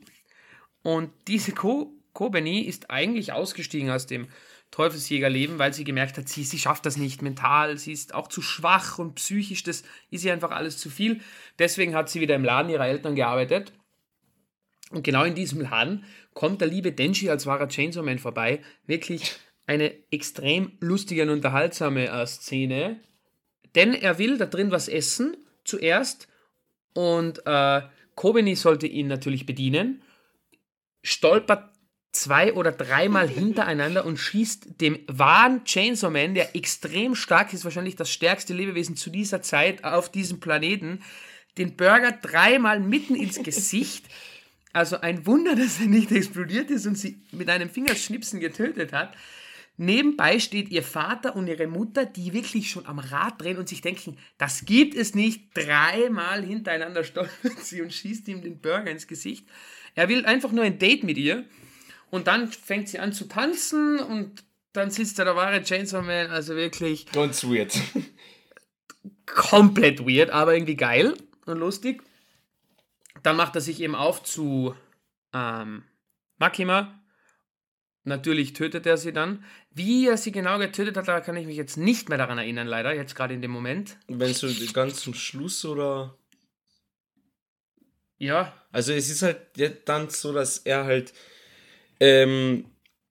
[0.83, 4.27] und diese Ko Kobeni ist eigentlich ausgestiegen aus dem
[4.69, 8.41] Teufelsjägerleben, weil sie gemerkt hat, sie, sie schafft das nicht mental, sie ist auch zu
[8.43, 11.21] schwach und psychisch, das ist ihr einfach alles zu viel.
[11.57, 13.73] Deswegen hat sie wieder im Laden ihrer Eltern gearbeitet.
[14.93, 18.61] Und genau in diesem Laden kommt der liebe Denji als wahrer Chainsaw Man vorbei.
[18.85, 19.35] Wirklich
[19.65, 22.99] eine extrem lustige und unterhaltsame äh, Szene.
[23.75, 26.27] Denn er will da drin was essen, zuerst.
[26.93, 27.81] Und äh,
[28.15, 30.03] Kobeni sollte ihn natürlich bedienen
[31.03, 31.69] stolpert
[32.11, 37.95] zwei oder dreimal hintereinander und schießt dem wahren Chainsaw Man, der extrem stark ist, wahrscheinlich
[37.95, 41.03] das stärkste Lebewesen zu dieser Zeit auf diesem Planeten,
[41.57, 44.05] den Burger dreimal mitten ins Gesicht.
[44.73, 49.15] Also ein Wunder, dass er nicht explodiert ist und sie mit einem Fingerschnipsen getötet hat.
[49.75, 53.81] Nebenbei steht ihr Vater und ihre Mutter, die wirklich schon am Rad drehen und sich
[53.81, 55.49] denken, das gibt es nicht.
[55.55, 59.47] Dreimal hintereinander stolpert sie und schießt ihm den Burger ins Gesicht.
[59.95, 61.45] Er will einfach nur ein Date mit ihr
[62.11, 64.43] und dann fängt sie an zu tanzen und
[64.73, 67.07] dann sitzt da der wahre Chainsaw Man, also wirklich.
[67.11, 67.73] Ganz weird.
[69.25, 71.15] komplett weird, aber irgendwie geil
[71.45, 72.03] und lustig.
[73.23, 74.75] Dann macht er sich eben auf zu
[75.33, 75.83] ähm,
[76.37, 76.99] Makima.
[78.03, 79.45] Natürlich tötet er sie dann.
[79.71, 82.67] Wie er sie genau getötet hat, da kann ich mich jetzt nicht mehr daran erinnern,
[82.67, 83.97] leider, jetzt gerade in dem Moment.
[84.07, 86.17] Wenn so ganz zum Schluss oder?
[88.17, 88.53] Ja.
[88.71, 89.39] Also es ist halt
[89.85, 91.13] dann so, dass er halt
[92.01, 92.65] ähm,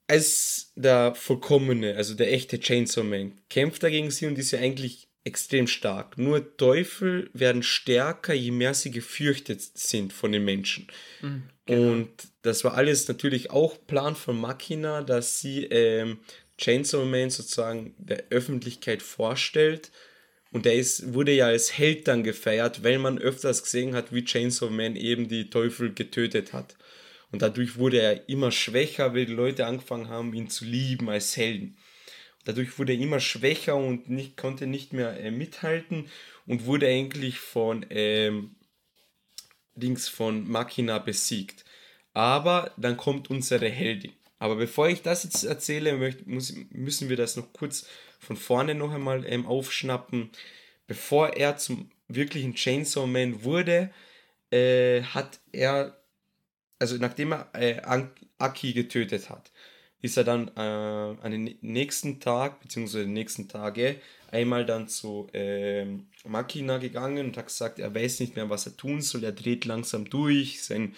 [0.07, 4.59] als der vollkommene, also der echte Chainsaw Man, kämpft er gegen sie und ist ja
[4.59, 6.19] eigentlich extrem stark.
[6.19, 10.89] Nur Teufel werden stärker, je mehr sie gefürchtet sind von den Menschen.
[11.21, 11.93] Mhm, genau.
[11.93, 12.11] Und
[12.43, 16.19] das war alles natürlich auch Plan von Machina, dass sie ähm,
[16.59, 19.93] Chainsaw Man sozusagen der Öffentlichkeit vorstellt.
[20.51, 24.25] Und der ist, wurde ja als Held dann gefeiert, weil man öfters gesehen hat, wie
[24.25, 26.77] Chainsaw Man eben die Teufel getötet hat.
[27.31, 31.37] Und dadurch wurde er immer schwächer, weil die Leute angefangen haben, ihn zu lieben als
[31.37, 31.79] Helden.
[32.45, 36.09] Dadurch wurde er immer schwächer und nicht, konnte nicht mehr äh, mithalten
[36.47, 38.57] und wurde eigentlich von ähm,
[39.75, 41.65] Dings von Machina besiegt.
[42.15, 44.13] Aber dann kommt unsere Heldin.
[44.39, 47.87] Aber bevor ich das jetzt erzähle, möcht, muss, müssen wir das noch kurz
[48.19, 50.31] von vorne noch einmal ähm, aufschnappen.
[50.87, 53.91] Bevor er zum wirklichen Chainsaw Man wurde,
[54.51, 55.97] äh, hat er,
[56.79, 57.81] also nachdem er äh,
[58.39, 59.53] Aki getötet hat,
[60.03, 63.97] ist er dann äh, an den nächsten Tag, beziehungsweise die nächsten Tage,
[64.33, 65.87] einmal dann zu äh,
[66.27, 69.65] Makina gegangen und hat gesagt, er weiß nicht mehr, was er tun soll, er dreht
[69.65, 70.95] langsam durch, sein,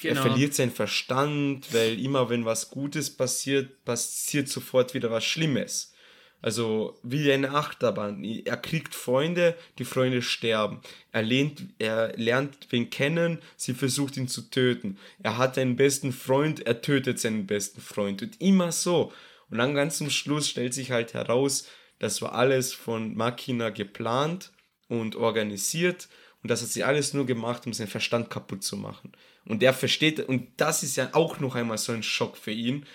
[0.00, 0.14] genau.
[0.14, 5.92] er verliert seinen Verstand, weil immer wenn was Gutes passiert, passiert sofort wieder was Schlimmes.
[6.40, 8.22] Also wie eine Achterbahn.
[8.22, 10.80] Er kriegt Freunde, die Freunde sterben.
[11.10, 14.98] Er, lehnt, er lernt wen kennen, sie versucht ihn zu töten.
[15.22, 18.22] Er hat einen besten Freund, er tötet seinen besten Freund.
[18.22, 19.12] Und immer so.
[19.50, 21.66] Und dann ganz zum Schluss stellt sich halt heraus,
[21.98, 24.52] das war alles von Makina geplant
[24.88, 26.08] und organisiert.
[26.42, 29.10] Und das hat sie alles nur gemacht, um seinen Verstand kaputt zu machen.
[29.44, 32.86] Und er versteht, und das ist ja auch noch einmal so ein Schock für ihn.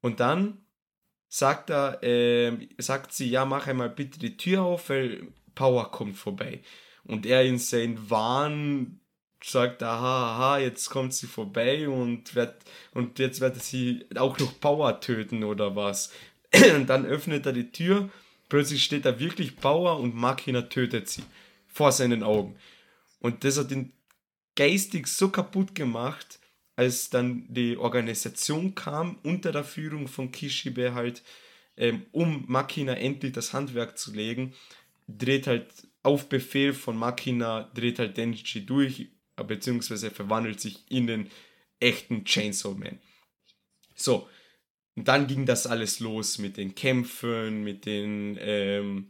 [0.00, 0.58] Und dann
[1.28, 6.16] sagt er, äh, sagt sie, ja, mach einmal bitte die Tür auf, weil Power kommt
[6.16, 6.60] vorbei.
[7.04, 9.00] Und er in seinen Wahn
[9.42, 12.54] sagt, aha, aha, jetzt kommt sie vorbei und wird,
[12.92, 16.12] und jetzt wird sie auch noch Power töten oder was.
[16.74, 18.08] Und dann öffnet er die Tür,
[18.48, 21.22] plötzlich steht da wirklich Power und Makina tötet sie.
[21.66, 22.56] Vor seinen Augen.
[23.20, 23.92] Und das hat ihn
[24.56, 26.40] geistig so kaputt gemacht,
[26.78, 31.24] als dann die Organisation kam, unter der Führung von Kishibe halt,
[31.76, 34.54] ähm, um Makina endlich das Handwerk zu legen,
[35.08, 35.66] dreht halt
[36.04, 41.30] auf Befehl von Makina, dreht halt Denji durch, beziehungsweise verwandelt sich in den
[41.80, 43.00] echten Chainsaw Man.
[43.96, 44.28] So,
[44.94, 49.08] und dann ging das alles los mit den Kämpfen, mit den ähm,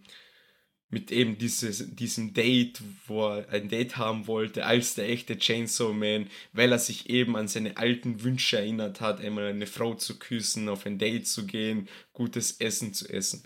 [0.90, 5.92] mit eben dieses, diesem Date, wo er ein Date haben wollte, als der echte Chainsaw
[5.92, 10.18] Man, weil er sich eben an seine alten Wünsche erinnert hat, einmal eine Frau zu
[10.18, 13.42] küssen, auf ein Date zu gehen, gutes Essen zu essen.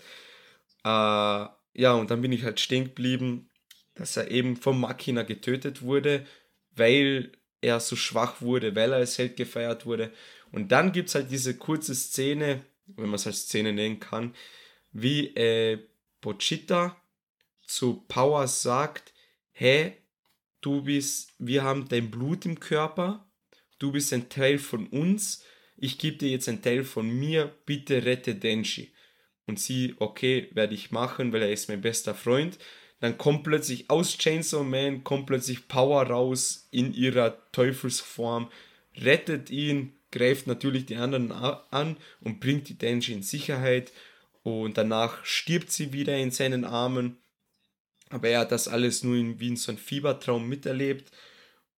[0.85, 3.49] Äh, ja, und dann bin ich halt stehen geblieben,
[3.95, 6.25] dass er eben vom Machina getötet wurde,
[6.75, 10.13] weil er so schwach wurde, weil er als Held gefeiert wurde.
[10.51, 14.33] Und dann gibt es halt diese kurze Szene, wenn man es als Szene nennen kann,
[14.91, 15.79] wie äh,
[16.21, 17.02] Pochita
[17.73, 19.13] zu Power sagt,
[19.51, 19.93] hey,
[20.61, 23.27] du bist, wir haben dein Blut im Körper,
[23.79, 25.43] du bist ein Teil von uns,
[25.75, 28.93] ich gebe dir jetzt ein Teil von mir, bitte rette Denji.
[29.47, 32.57] Und sie, okay, werde ich machen, weil er ist mein bester Freund.
[33.01, 38.49] Dann kommt plötzlich aus Chainsaw Man, kommt plötzlich Power raus in ihrer Teufelsform,
[38.95, 43.91] rettet ihn, greift natürlich die anderen an und bringt die Denji in Sicherheit.
[44.43, 47.17] Und danach stirbt sie wieder in seinen Armen.
[48.13, 51.11] Aber er hat das alles nur in, wie in so einem Fiebertraum miterlebt.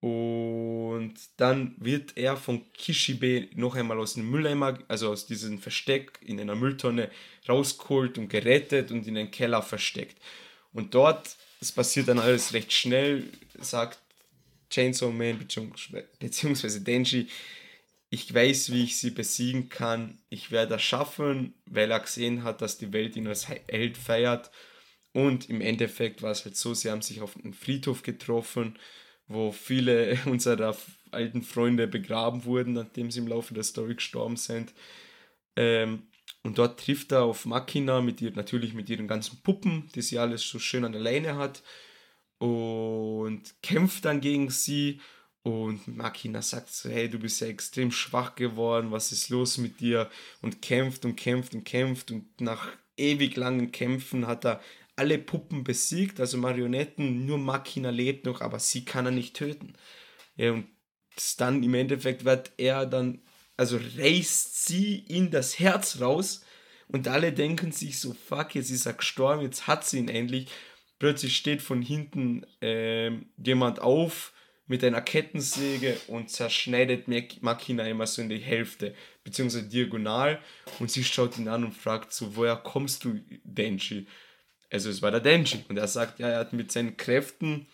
[0.02, 6.20] Und dann wird er von Kishibe noch einmal aus dem Mülleimer, also aus diesem Versteck
[6.22, 7.10] in einer Mülltonne
[7.48, 10.18] rausgeholt und gerettet und in den Keller versteckt.
[10.74, 13.24] Und dort, das passiert dann alles recht schnell,
[13.58, 14.00] sagt
[14.70, 16.80] Chainsaw Man bzw.
[16.82, 17.28] Denji,
[18.10, 22.62] ich weiß, wie ich sie besiegen kann, ich werde das schaffen, weil er gesehen hat,
[22.62, 24.52] dass die Welt ihn als Held feiert
[25.16, 28.78] und im Endeffekt war es halt so, sie haben sich auf einem Friedhof getroffen,
[29.30, 30.76] wo viele unserer
[31.10, 34.74] alten Freunde begraben wurden, nachdem sie im Laufe der Story gestorben sind.
[35.56, 36.04] Ähm,
[36.44, 40.20] und dort trifft er auf Makina mit ihr, natürlich mit ihren ganzen Puppen, die sie
[40.20, 41.64] alles so schön an der Leine hat.
[42.38, 45.00] Und kämpft dann gegen sie.
[45.44, 49.80] Und Makina sagt so, hey, du bist ja extrem schwach geworden, was ist los mit
[49.80, 50.10] dir?
[50.42, 52.12] Und kämpft und kämpft und kämpft.
[52.12, 54.60] Und nach ewig langen Kämpfen hat er
[54.96, 59.74] alle Puppen besiegt, also Marionetten, nur Makina lebt noch, aber sie kann er nicht töten.
[60.36, 60.68] Ja, und
[61.38, 63.22] dann im Endeffekt wird er dann,
[63.58, 66.46] also reißt sie in das Herz raus
[66.88, 70.48] und alle denken sich so, fuck, jetzt ist er gestorben, jetzt hat sie ihn endlich.
[71.00, 74.34] Plötzlich steht von hinten äh, jemand auf
[74.68, 77.08] mit einer Kettensäge und zerschneidet
[77.42, 80.40] Makina immer so in die Hälfte, beziehungsweise diagonal.
[80.80, 84.08] Und sie schaut ihn an und fragt so, woher kommst du, Denji?
[84.72, 85.64] Also es war der Denji.
[85.70, 87.68] Und er sagt, ja, er hat mit seinen Kräften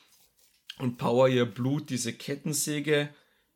[0.78, 3.10] und Power ihr Blut diese Kettensäge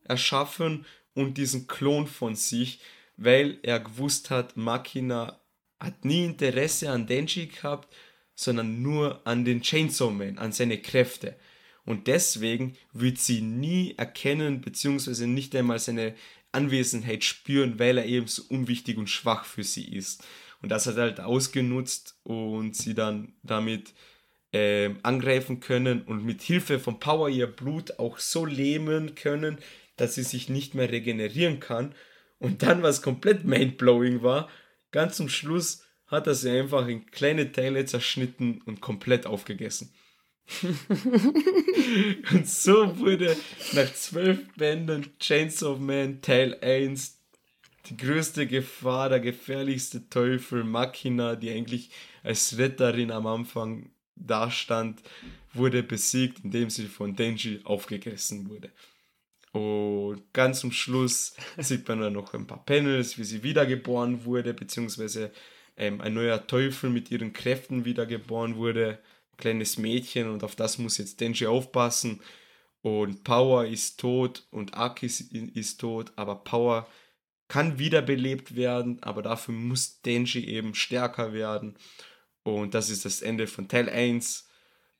[0.04, 2.80] erschaffen und diesen Klon von sich,
[3.16, 5.40] weil er gewusst hat, Makina
[5.80, 7.92] hat nie Interesse an Denji gehabt,
[8.34, 11.36] sondern nur an den Chainsaw Man, an seine Kräfte.
[11.84, 16.14] Und deswegen wird sie nie erkennen, beziehungsweise nicht einmal seine
[16.52, 20.24] Anwesenheit spüren, weil er eben so unwichtig und schwach für sie ist.
[20.62, 23.94] Und das hat er halt ausgenutzt und sie dann damit
[24.52, 29.58] äh, angreifen können und mit Hilfe von Power ihr Blut auch so lähmen können,
[29.96, 31.94] dass sie sich nicht mehr regenerieren kann.
[32.38, 34.48] Und dann, was komplett mindblowing war,
[34.92, 39.92] ganz zum Schluss hat er sie einfach in kleine Teile zerschnitten und komplett aufgegessen.
[42.30, 43.36] und so wurde
[43.72, 47.15] nach zwölf Bänden Chains of Man Teil 1
[47.88, 51.90] die größte Gefahr, der gefährlichste Teufel, Machina, die eigentlich
[52.22, 55.02] als Retterin am Anfang dastand,
[55.52, 58.70] wurde besiegt, indem sie von Denji aufgegessen wurde.
[59.52, 64.52] Und ganz zum Schluss sieht man dann noch ein paar Panels, wie sie wiedergeboren wurde,
[64.52, 65.32] beziehungsweise
[65.76, 68.98] ähm, ein neuer Teufel mit ihren Kräften wiedergeboren wurde.
[69.38, 72.20] Kleines Mädchen und auf das muss jetzt Denji aufpassen.
[72.82, 76.86] Und Power ist tot und Aki ist tot, aber Power
[77.48, 81.76] kann wiederbelebt werden, aber dafür muss Denji eben stärker werden.
[82.42, 84.48] Und das ist das Ende von Teil 1,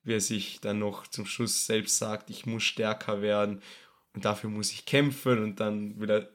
[0.03, 3.61] wie er sich dann noch zum Schluss selbst sagt, ich muss stärker werden
[4.16, 6.28] und dafür muss ich kämpfen und dann wieder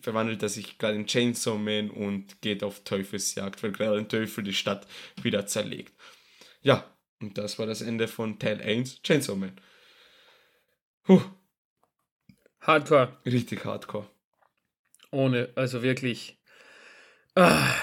[0.00, 4.44] verwandelt er sich gerade in Chainsaw Man und geht auf Teufelsjagd, weil gerade ein Teufel
[4.44, 4.86] die Stadt
[5.22, 5.92] wieder zerlegt.
[6.62, 6.84] Ja,
[7.20, 9.60] und das war das Ende von Teil 1, Chainsaw Man.
[11.02, 11.20] Puh.
[12.60, 13.16] Hardcore.
[13.24, 14.08] Richtig hardcore.
[15.10, 16.40] Ohne, also wirklich.
[17.34, 17.74] Ah,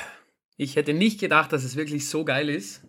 [0.58, 2.82] ich hätte nicht gedacht, dass es wirklich so geil ist.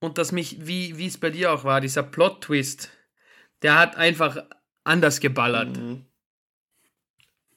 [0.00, 2.90] Und dass mich, wie, es bei dir auch war, dieser Plot-Twist,
[3.62, 4.44] der hat einfach
[4.84, 5.78] anders geballert.
[5.78, 6.04] Mhm.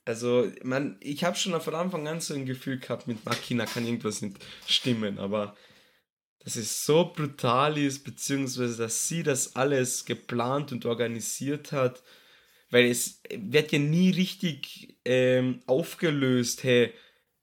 [0.05, 3.85] Also, man, ich habe schon von Anfang an so ein Gefühl gehabt, mit Makina kann
[3.85, 5.57] irgendwas nicht stimmen, aber
[6.39, 12.01] dass es so brutal ist, beziehungsweise dass sie das alles geplant und organisiert hat,
[12.69, 16.93] weil es wird ja nie richtig ähm, aufgelöst, hey,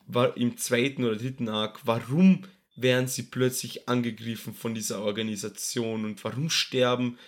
[0.06, 2.42] war im zweiten oder dritten Arc, warum
[2.76, 7.18] werden sie plötzlich angegriffen von dieser Organisation und warum sterben,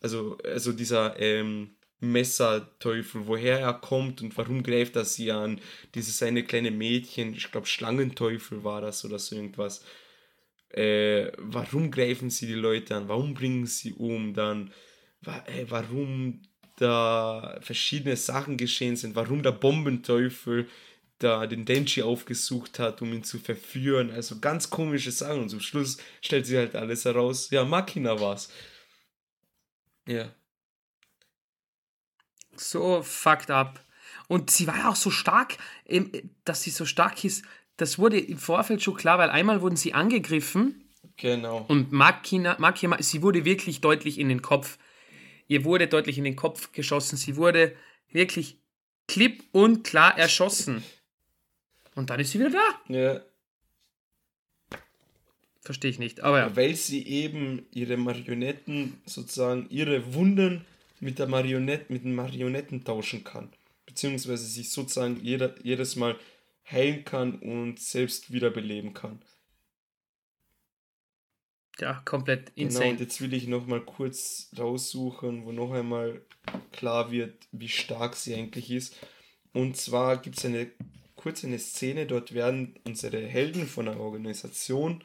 [0.00, 5.60] also, also dieser ähm, Messerteufel, woher er kommt und warum greift er sie an.
[5.94, 9.82] Dieses eine kleine Mädchen, ich glaube Schlangenteufel war das oder so irgendwas.
[10.70, 13.08] Äh, warum greifen sie die Leute an?
[13.08, 14.34] Warum bringen sie um?
[14.34, 14.72] Dann,
[15.24, 16.42] äh, warum
[16.76, 19.16] da verschiedene Sachen geschehen sind?
[19.16, 20.68] Warum der Bombenteufel
[21.18, 24.10] da den Denji aufgesucht hat, um ihn zu verführen?
[24.10, 25.42] Also ganz komische Sachen.
[25.42, 27.50] Und zum Schluss stellt sie halt alles heraus.
[27.50, 28.50] Ja, Makina war's.
[30.06, 30.30] Ja
[32.60, 33.80] so fucked up.
[34.28, 35.56] Und sie war ja auch so stark,
[36.44, 37.44] dass sie so stark ist.
[37.76, 40.82] Das wurde im Vorfeld schon klar, weil einmal wurden sie angegriffen.
[41.16, 41.64] Genau.
[41.68, 44.78] Und Makina, Makina, sie wurde wirklich deutlich in den Kopf.
[45.48, 47.16] Ihr wurde deutlich in den Kopf geschossen.
[47.16, 47.76] Sie wurde
[48.10, 48.58] wirklich
[49.06, 50.82] klipp und klar erschossen.
[51.94, 52.80] Und dann ist sie wieder da.
[52.88, 53.20] Ja.
[55.62, 56.56] Verstehe ich nicht, aber ja.
[56.56, 60.64] Weil sie eben ihre Marionetten sozusagen ihre Wunden
[61.00, 63.50] mit der Marionette, mit den Marionetten tauschen kann.
[63.84, 66.16] Beziehungsweise sich sozusagen jeder, jedes Mal
[66.70, 69.20] heilen kann und selbst wiederbeleben kann.
[71.78, 72.84] Ja, komplett insane.
[72.84, 76.22] Genau, und jetzt will ich nochmal kurz raussuchen, wo noch einmal
[76.72, 78.96] klar wird, wie stark sie eigentlich ist.
[79.52, 80.70] Und zwar gibt es eine
[81.14, 85.02] kurze eine Szene, dort werden unsere Helden von der Organisation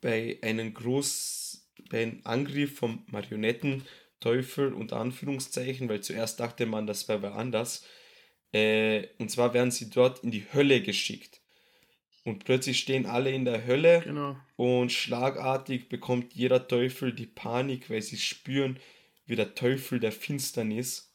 [0.00, 3.84] bei einem groß, bei einem Angriff von Marionetten
[4.20, 7.84] Teufel unter Anführungszeichen, weil zuerst dachte man, das wäre anders.
[8.52, 11.41] Äh, und zwar werden sie dort in die Hölle geschickt.
[12.24, 14.36] Und plötzlich stehen alle in der Hölle genau.
[14.56, 18.78] und schlagartig bekommt jeder Teufel die Panik, weil sie spüren,
[19.26, 21.12] wie der Teufel der Finsternis,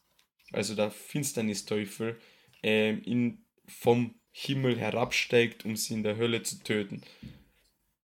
[0.52, 2.20] also der Finsternisteufel,
[2.62, 7.02] äh, in, vom Himmel herabsteigt, um sie in der Hölle zu töten.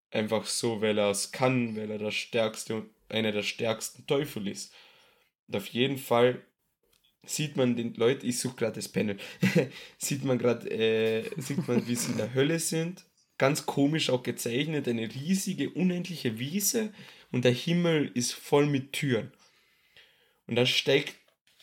[0.09, 4.47] Einfach so, weil er es kann, weil er der stärkste und einer der stärksten Teufel
[4.47, 4.73] ist.
[5.47, 6.41] Und auf jeden Fall
[7.25, 9.17] sieht man den Leuten, ich suche gerade das Panel,
[9.97, 13.05] sieht man gerade, äh, sieht man, wie sie in der Hölle sind.
[13.37, 16.93] Ganz komisch auch gezeichnet, eine riesige, unendliche Wiese
[17.31, 19.31] und der Himmel ist voll mit Türen.
[20.47, 21.15] Und dann steigt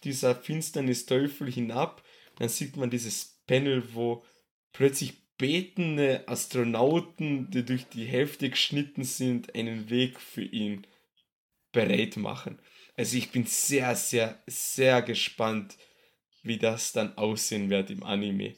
[0.04, 2.02] dieser Finsternis-Teufel hinab,
[2.36, 4.24] dann sieht man dieses Panel, wo
[4.72, 10.86] plötzlich betende Astronauten, die durch die Hälfte geschnitten sind, einen Weg für ihn
[11.72, 12.58] bereit machen.
[13.00, 15.78] Also ich bin sehr, sehr, sehr gespannt,
[16.42, 18.56] wie das dann aussehen wird im Anime.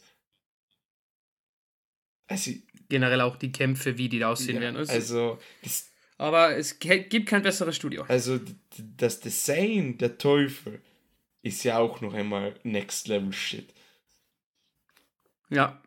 [2.27, 2.51] Also,
[2.89, 4.79] Generell auch die Kämpfe, wie die da aussehen ja, werden.
[4.79, 8.03] Also, also das, aber es gibt kein besseres Studio.
[8.09, 8.41] Also
[8.77, 10.83] das Design der Teufel
[11.43, 13.73] ist ja auch noch einmal Next Level Shit.
[15.51, 15.81] Ja.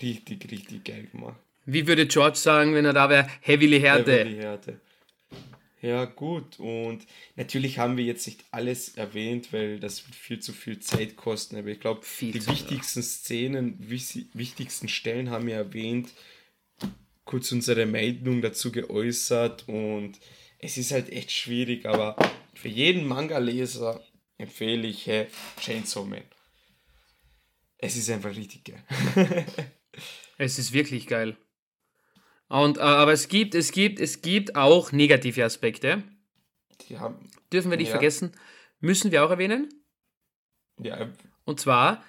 [0.00, 1.40] Richtig, richtig geil gemacht.
[1.64, 3.26] Wie würde George sagen, wenn er da wäre?
[3.40, 4.18] Heavily Härte.
[4.18, 4.80] Heavily Härte.
[5.82, 6.58] Ja, gut.
[6.58, 7.06] Und
[7.36, 11.56] natürlich haben wir jetzt nicht alles erwähnt, weil das wird viel zu viel Zeit kosten.
[11.56, 16.10] Aber ich glaube, die wichtigsten Szenen, wichtigsten Stellen haben wir erwähnt,
[17.24, 19.68] kurz unsere Meinung dazu geäußert.
[19.68, 20.18] Und
[20.58, 22.16] es ist halt echt schwierig, aber
[22.54, 24.02] für jeden Manga-Leser
[24.38, 25.26] empfehle ich hey,
[25.60, 26.24] Chainsaw Man.
[27.78, 28.82] Es ist einfach richtig geil.
[30.38, 31.36] es ist wirklich geil.
[32.48, 36.02] Und, äh, aber es gibt, es gibt, es gibt auch negative Aspekte.
[36.98, 37.16] Haben,
[37.52, 37.94] Dürfen wir nicht ja.
[37.94, 38.32] vergessen.
[38.80, 39.68] Müssen wir auch erwähnen.
[40.80, 41.08] Ja.
[41.44, 42.04] Und zwar.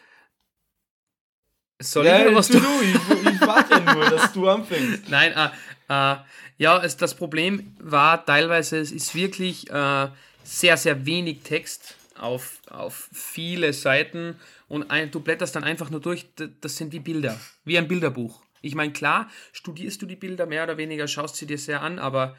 [1.79, 2.57] Soll ja, ich was du?
[2.57, 5.03] Ich, ich warte ja nur, dass du anfängst.
[5.09, 5.49] Nein, äh,
[5.89, 6.17] äh,
[6.57, 10.07] ja, es, das Problem war teilweise, es ist wirklich äh,
[10.43, 16.01] sehr, sehr wenig Text auf, auf viele Seiten und ein, du blätterst dann einfach nur
[16.01, 16.25] durch.
[16.61, 18.41] Das sind wie Bilder, wie ein Bilderbuch.
[18.61, 21.99] Ich meine, klar, studierst du die Bilder mehr oder weniger, schaust sie dir sehr an,
[21.99, 22.37] aber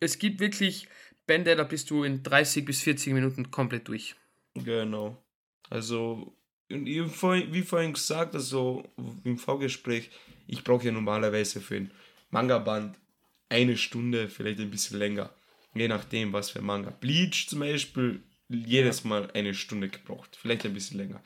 [0.00, 0.88] es gibt wirklich
[1.26, 4.14] Bände, da bist du in 30 bis 40 Minuten komplett durch.
[4.54, 5.22] Genau.
[5.70, 6.34] Also,
[6.68, 8.84] wie vorhin gesagt, also
[9.24, 10.10] im Vorgespräch,
[10.46, 11.90] ich brauche ja normalerweise für ein
[12.30, 12.98] Manga-Band
[13.48, 15.34] eine Stunde, vielleicht ein bisschen länger.
[15.74, 16.90] Je nachdem, was für Manga.
[16.90, 20.36] Bleach zum Beispiel, jedes Mal eine Stunde gebraucht.
[20.40, 21.22] Vielleicht ein bisschen länger.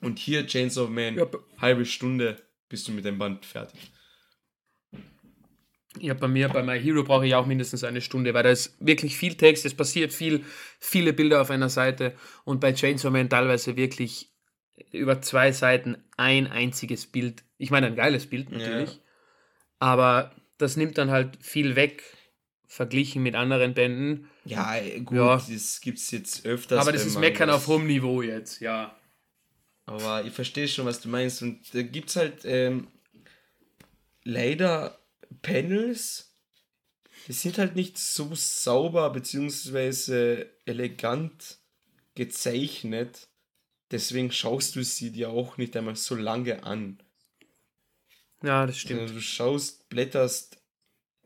[0.00, 1.26] Und hier Chainsaw Man, ja,
[1.58, 2.36] halbe Stunde
[2.68, 3.92] bist du mit dem Band fertig.
[6.00, 8.76] Ja, bei mir, bei My Hero brauche ich auch mindestens eine Stunde, weil da ist
[8.78, 10.44] wirklich viel Text, es passiert viel,
[10.78, 14.30] viele Bilder auf einer Seite und bei Chainsaw Man teilweise wirklich
[14.92, 17.42] über zwei Seiten ein einziges Bild.
[17.56, 19.00] Ich meine, ein geiles Bild natürlich, ja.
[19.80, 22.02] aber das nimmt dann halt viel weg,
[22.66, 24.28] verglichen mit anderen Bänden.
[24.44, 24.74] Ja,
[25.04, 25.36] gut, ja.
[25.36, 26.80] das gibt es jetzt öfters.
[26.80, 28.97] Aber das ist Meckern auf hohem Niveau jetzt, ja.
[29.88, 31.40] Aber ich verstehe schon, was du meinst.
[31.40, 32.88] Und da gibt es halt ähm,
[34.22, 34.98] leider
[35.40, 36.36] Panels,
[37.26, 40.44] die sind halt nicht so sauber bzw.
[40.66, 41.58] elegant
[42.14, 43.28] gezeichnet.
[43.90, 47.02] Deswegen schaust du sie dir auch nicht einmal so lange an.
[48.42, 49.00] Ja, das stimmt.
[49.00, 50.62] Also du schaust, blätterst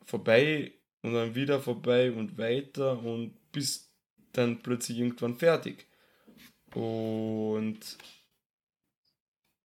[0.07, 3.91] vorbei und dann wieder vorbei und weiter und bist
[4.33, 5.89] dann plötzlich irgendwann fertig.
[6.75, 7.81] Und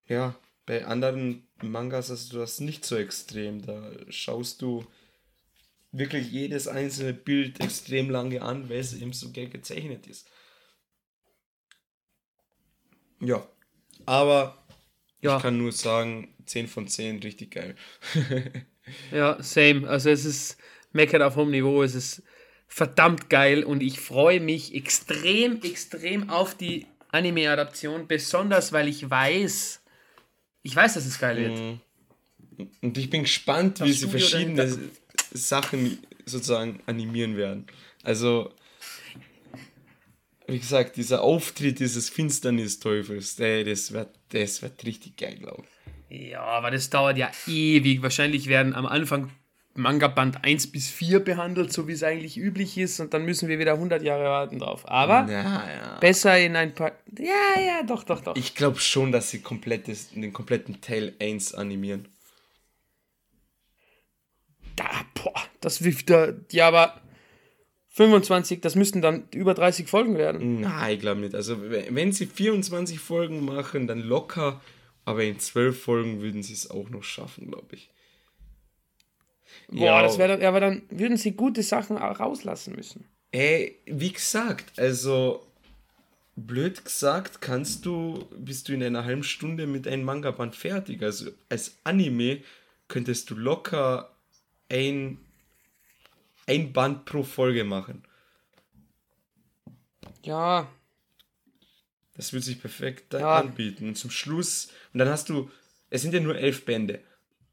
[0.08, 0.36] ja,
[0.66, 3.62] bei anderen Mangas hast du das nicht so extrem.
[3.66, 4.86] Da schaust du
[5.92, 10.30] wirklich jedes einzelne Bild extrem lange an, weil es eben so geil gezeichnet ist.
[13.20, 13.48] Ja,
[14.06, 14.64] aber
[15.22, 15.38] ja.
[15.38, 17.76] ich kann nur sagen, 10 von 10, richtig geil.
[19.12, 19.88] ja, same.
[19.88, 20.58] Also es ist
[20.92, 22.24] Meckern auf hohem Niveau, es ist
[22.68, 29.82] verdammt geil und ich freue mich extrem, extrem auf die Anime-Adaption, besonders weil ich weiß,
[30.68, 31.58] ich weiß, dass es geil wird.
[31.58, 31.80] Mhm.
[32.82, 34.80] Und ich bin gespannt, das wie Studio sie verschiedene
[35.32, 37.68] Sachen sozusagen animieren werden.
[38.04, 38.52] Also,
[40.48, 45.64] wie gesagt, dieser Auftritt dieses Finsternis-Teufels, das wird, das wird richtig geil, glaube
[46.10, 46.32] ich.
[46.32, 48.02] Ja, aber das dauert ja ewig.
[48.02, 49.32] Wahrscheinlich werden am Anfang
[49.78, 53.60] Manga-Band 1 bis 4 behandelt, so wie es eigentlich üblich ist, und dann müssen wir
[53.60, 54.90] wieder 100 Jahre warten drauf.
[54.90, 56.00] Aber ja, ja.
[56.00, 56.94] besser in ein paar.
[57.18, 58.36] Ja, ja, doch, doch, doch.
[58.36, 62.08] Ich glaube schon, dass sie komplettes, den kompletten Teil 1 animieren.
[64.76, 66.34] Da, boah, das wirft da.
[66.52, 67.02] Ja, aber
[67.90, 70.62] 25, das müssten dann über 30 Folgen werden.
[70.62, 71.34] Nein, ich glaube nicht.
[71.34, 74.62] Also, wenn sie 24 Folgen machen, dann locker,
[75.06, 77.90] aber in 12 Folgen würden sie es auch noch schaffen, glaube ich.
[79.70, 80.02] Boah, ja.
[80.02, 83.06] das wäre aber dann würden sie gute Sachen rauslassen müssen.
[83.32, 85.46] Ey, wie gesagt, also
[86.38, 91.02] blöd gesagt, kannst du, bist du in einer halben Stunde mit einem Manga-Band fertig.
[91.02, 92.44] Also als Anime
[92.88, 94.16] könntest du locker
[94.70, 95.18] ein,
[96.46, 98.04] ein Band pro Folge machen.
[100.24, 100.70] Ja.
[102.16, 103.40] Das würde sich perfekt ja.
[103.40, 103.90] anbieten.
[103.90, 105.50] Und zum Schluss, und dann hast du,
[105.90, 107.02] es sind ja nur elf Bände.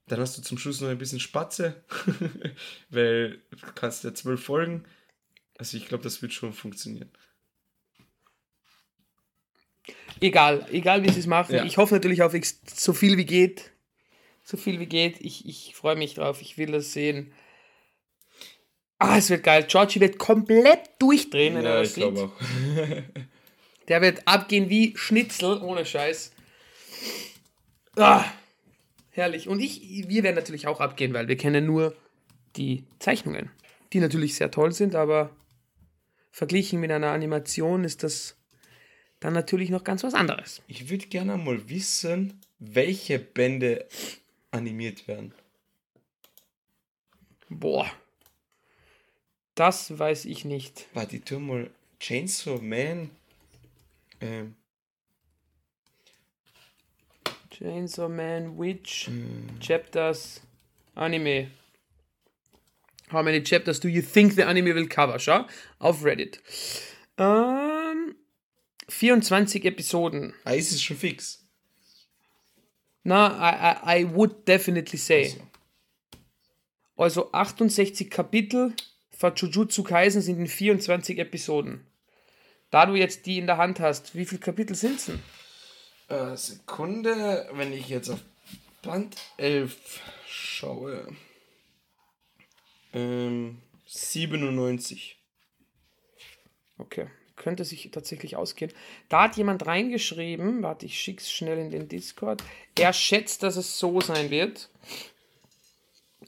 [0.06, 1.82] Dann hast du zum Schluss noch ein bisschen Spatze,
[2.90, 4.84] weil du kannst ja zwölf Folgen.
[5.56, 7.10] Also ich glaube, das wird schon funktionieren.
[10.20, 11.54] egal, egal wie sie es machen.
[11.54, 11.64] Ja.
[11.64, 12.34] Ich hoffe natürlich auf
[12.66, 13.70] so viel wie geht.
[14.42, 15.20] So viel wie geht.
[15.20, 16.42] Ich, ich freue mich drauf.
[16.42, 17.32] Ich will das sehen.
[18.98, 19.64] Ah, es wird geil.
[19.68, 22.02] Georgie wird komplett durchdrehen, wenn er Ja, das ich sieht.
[22.14, 22.40] glaube auch.
[23.88, 26.32] Der wird abgehen wie Schnitzel, ohne Scheiß.
[27.96, 28.24] Ah,
[29.16, 29.48] herrlich.
[29.48, 31.94] Und ich, wir werden natürlich auch abgehen, weil wir kennen nur
[32.56, 33.50] die Zeichnungen,
[33.92, 35.30] die natürlich sehr toll sind, aber
[36.30, 38.36] verglichen mit einer Animation ist das
[39.20, 40.62] dann natürlich noch ganz was anderes.
[40.66, 43.86] Ich würde gerne mal wissen, welche Bände
[44.50, 45.32] animiert werden.
[47.48, 47.90] Boah.
[49.54, 50.86] Das weiß ich nicht.
[50.94, 51.70] Warte, ich tu mal
[52.00, 53.10] Chainsaw Man.
[54.20, 54.56] Ähm,
[57.54, 59.08] Chainsaw Man, Witch,
[59.60, 60.40] Chapters,
[60.96, 61.50] Anime.
[63.10, 65.18] How many chapters do you think the anime will cover?
[65.20, 65.46] Schau,
[65.78, 66.40] auf Reddit.
[67.16, 68.16] Ähm,
[68.88, 70.34] 24 Episoden.
[70.44, 71.46] Eis ist schon fix.
[73.04, 75.36] Na, I, I, I would definitely say.
[76.96, 78.74] Also, Also 68 Kapitel
[79.12, 81.86] von Jujutsu Kaisen sind in 24 Episoden.
[82.70, 85.22] Da du jetzt die in der Hand hast, wie viele Kapitel sind es denn?
[86.08, 88.20] Äh, Sekunde, wenn ich jetzt auf
[88.82, 91.06] Band 11 schaue.
[92.92, 95.18] Ähm, 97.
[96.78, 97.06] Okay,
[97.36, 98.72] könnte sich tatsächlich ausgehen.
[99.08, 102.42] Da hat jemand reingeschrieben, warte, ich schick's schnell in den Discord.
[102.78, 104.68] Er schätzt, dass es so sein wird.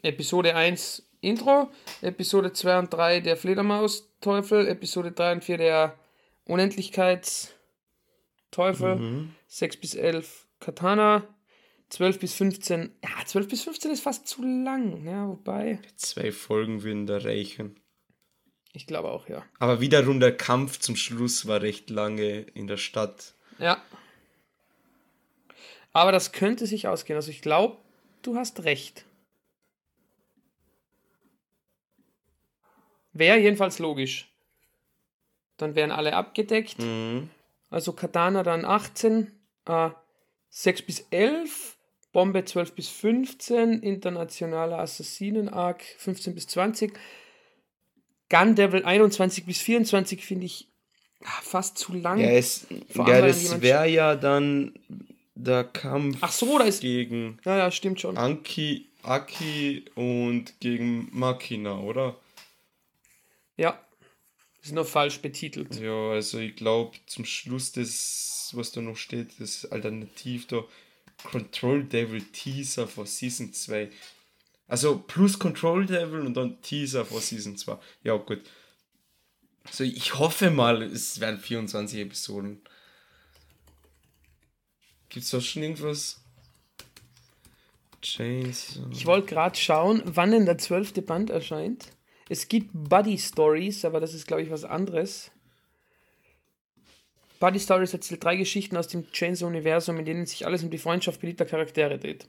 [0.02, 1.70] Episode 1 Intro,
[2.02, 5.98] Episode 2 und 3 der Fledermaus-Teufel, Episode 3 und 4 der
[8.54, 11.26] Unendlichkeitsteufel, 6 bis 11 Katana,
[11.90, 16.82] 12 bis 15, ja, 12 bis 15 ist fast zu lang, ja, wobei, Zwei Folgen
[16.82, 17.78] würden da reichen.
[18.72, 19.44] ich glaube auch, ja.
[19.58, 23.34] Aber wiederum der Kampf zum Schluss war recht lange in der Stadt.
[23.58, 23.82] Ja.
[25.92, 27.16] Aber das könnte sich ausgehen.
[27.16, 27.78] Also ich glaube,
[28.20, 29.06] du hast recht.
[33.14, 34.30] Wäre jedenfalls logisch.
[35.56, 36.78] Dann wären alle abgedeckt.
[36.80, 37.30] Mhm.
[37.76, 39.30] Also Katana dann 18,
[39.66, 39.90] äh,
[40.48, 41.76] 6 bis 11,
[42.10, 46.98] Bombe 12 bis 15, internationaler Assassinen-Arc 15 bis 20,
[48.30, 50.68] Gun Devil 21 bis 24 finde ich
[51.22, 52.18] ah, fast zu lang.
[52.18, 54.72] Ja, es, ja das wäre ja dann
[55.34, 58.16] der Kampf Ach so, da ist- gegen ja, ja, stimmt schon.
[58.16, 62.16] Anki, Aki und gegen Makina, oder?
[63.58, 63.78] Ja.
[64.66, 65.78] Ist nur falsch betitelt.
[65.78, 70.64] Ja, also ich glaube zum Schluss das, was da noch steht, das Alternativ da,
[71.22, 73.88] Control Devil Teaser for Season 2.
[74.66, 77.78] Also plus Control Devil und dann Teaser for Season 2.
[78.02, 78.40] Ja, gut.
[79.66, 82.60] Also ich hoffe mal, es werden 24 Episoden.
[85.10, 86.20] Gibt's da schon irgendwas?
[88.02, 88.80] Chains.
[88.90, 91.92] Ich wollte gerade schauen, wann denn der zwölfte Band erscheint.
[92.28, 95.30] Es gibt Buddy Stories, aber das ist, glaube ich, was anderes.
[97.38, 101.20] Buddy Stories erzählt drei Geschichten aus dem Chainsaw-Universum, in denen sich alles um die Freundschaft
[101.20, 102.28] beliebter Charaktere dreht.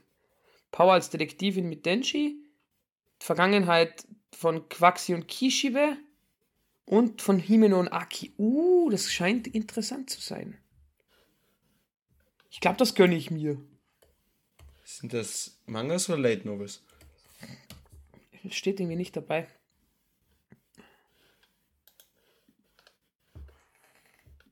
[0.70, 2.36] Power als Detektivin mit Denji,
[3.18, 5.96] Vergangenheit von Quaxi und Kishibe
[6.84, 8.32] und von Himeno und Aki.
[8.38, 10.58] Uh, das scheint interessant zu sein.
[12.50, 13.58] Ich glaube, das gönne ich mir.
[14.84, 16.82] Sind das Mangas oder Late Novels?
[18.50, 19.48] Steht irgendwie nicht dabei.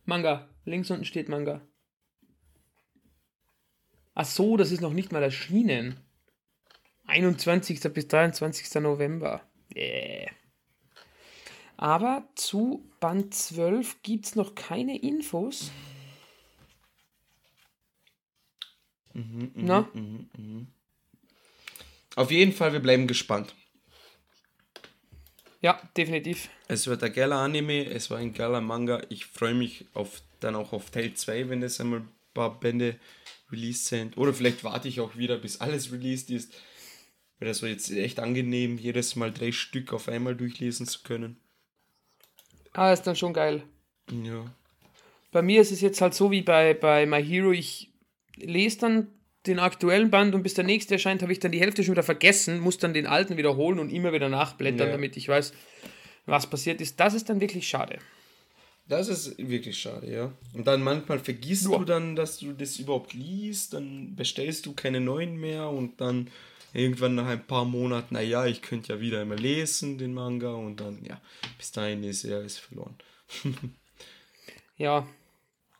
[0.06, 0.48] Manga.
[0.64, 1.60] Links unten steht Manga.
[4.14, 6.00] Ach so, das ist noch nicht mal erschienen.
[7.06, 7.80] 21.
[7.92, 8.80] bis 23.
[8.80, 9.42] November.
[9.74, 10.30] Yeah.
[11.76, 15.70] Aber zu Band 12 gibt es noch keine Infos.
[19.12, 19.88] Na?
[22.16, 23.54] Auf jeden Fall, wir bleiben gespannt.
[25.60, 26.48] Ja, definitiv.
[26.68, 29.02] Es wird ein geiler Anime, es war ein geiler Manga.
[29.08, 32.98] Ich freue mich auf, dann auch auf Teil 2, wenn es einmal ein paar Bände
[33.50, 34.16] released sind.
[34.16, 36.52] Oder vielleicht warte ich auch wieder, bis alles released ist.
[37.38, 41.40] Weil das war jetzt echt angenehm, jedes Mal drei Stück auf einmal durchlesen zu können.
[42.72, 43.62] Ah, ist dann schon geil.
[44.10, 44.54] Ja.
[45.32, 47.92] Bei mir ist es jetzt halt so wie bei, bei My Hero, ich
[48.36, 49.08] lese dann
[49.46, 52.02] den aktuellen Band und bis der nächste erscheint, habe ich dann die Hälfte schon wieder
[52.02, 54.92] vergessen, muss dann den alten wiederholen und immer wieder nachblättern, Ja.
[54.92, 55.52] damit ich weiß,
[56.26, 56.98] was passiert ist.
[57.00, 57.98] Das ist dann wirklich schade.
[58.88, 60.32] Das ist wirklich schade, ja.
[60.54, 61.76] Und dann manchmal vergisst Ja.
[61.78, 66.28] du dann, dass du das überhaupt liest, dann bestellst du keine neuen mehr und dann
[66.72, 70.78] irgendwann nach ein paar Monaten, naja, ich könnte ja wieder einmal lesen, den Manga, und
[70.78, 71.20] dann, ja,
[71.58, 72.94] bis dahin ist er ist verloren.
[74.78, 75.06] Ja,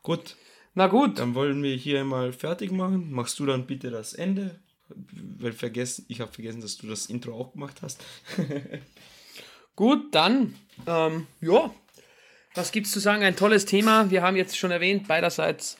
[0.03, 0.37] Gut,
[0.77, 1.19] Na gut.
[1.19, 3.11] Dann wollen wir hier einmal fertig machen.
[3.11, 4.61] Machst du dann bitte das Ende?
[4.89, 8.05] Weil vergessen, ich habe vergessen, dass du das Intro auch gemacht hast.
[9.74, 10.55] Gut, dann,
[10.86, 11.74] ähm, ja,
[12.55, 13.23] was gibt's zu sagen?
[13.24, 14.11] Ein tolles Thema.
[14.11, 15.78] Wir haben jetzt schon erwähnt, beiderseits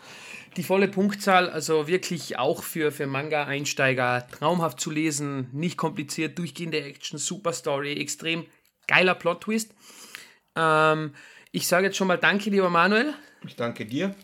[0.57, 6.83] die volle Punktzahl, also wirklich auch für, für Manga-Einsteiger traumhaft zu lesen, nicht kompliziert, durchgehende
[6.83, 8.47] Action, super Story, extrem
[8.87, 9.75] geiler Plot-Twist.
[10.57, 11.15] Ähm,
[11.53, 13.13] ich sage jetzt schon mal Danke, lieber Manuel.
[13.45, 14.15] Ich danke dir.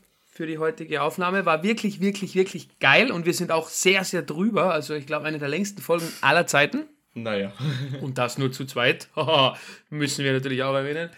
[0.42, 1.46] Für die heutige Aufnahme.
[1.46, 4.72] War wirklich, wirklich, wirklich geil und wir sind auch sehr, sehr drüber.
[4.72, 6.88] Also, ich glaube, eine der längsten Folgen aller Zeiten.
[7.14, 7.52] Naja.
[8.00, 9.08] und das nur zu zweit.
[9.90, 11.10] Müssen wir natürlich auch erwähnen.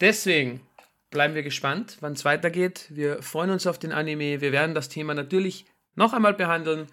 [0.00, 0.60] Deswegen
[1.10, 2.86] bleiben wir gespannt, wann es weitergeht.
[2.90, 4.40] Wir freuen uns auf den Anime.
[4.40, 5.66] Wir werden das Thema natürlich
[5.96, 6.86] noch einmal behandeln.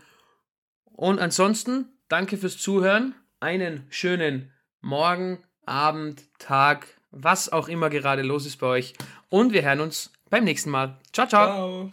[0.85, 3.13] Und ansonsten, danke fürs Zuhören.
[3.39, 8.93] Einen schönen Morgen, Abend, Tag, was auch immer gerade los ist bei euch.
[9.29, 10.97] Und wir hören uns beim nächsten Mal.
[11.13, 11.45] Ciao, ciao.
[11.45, 11.91] ciao.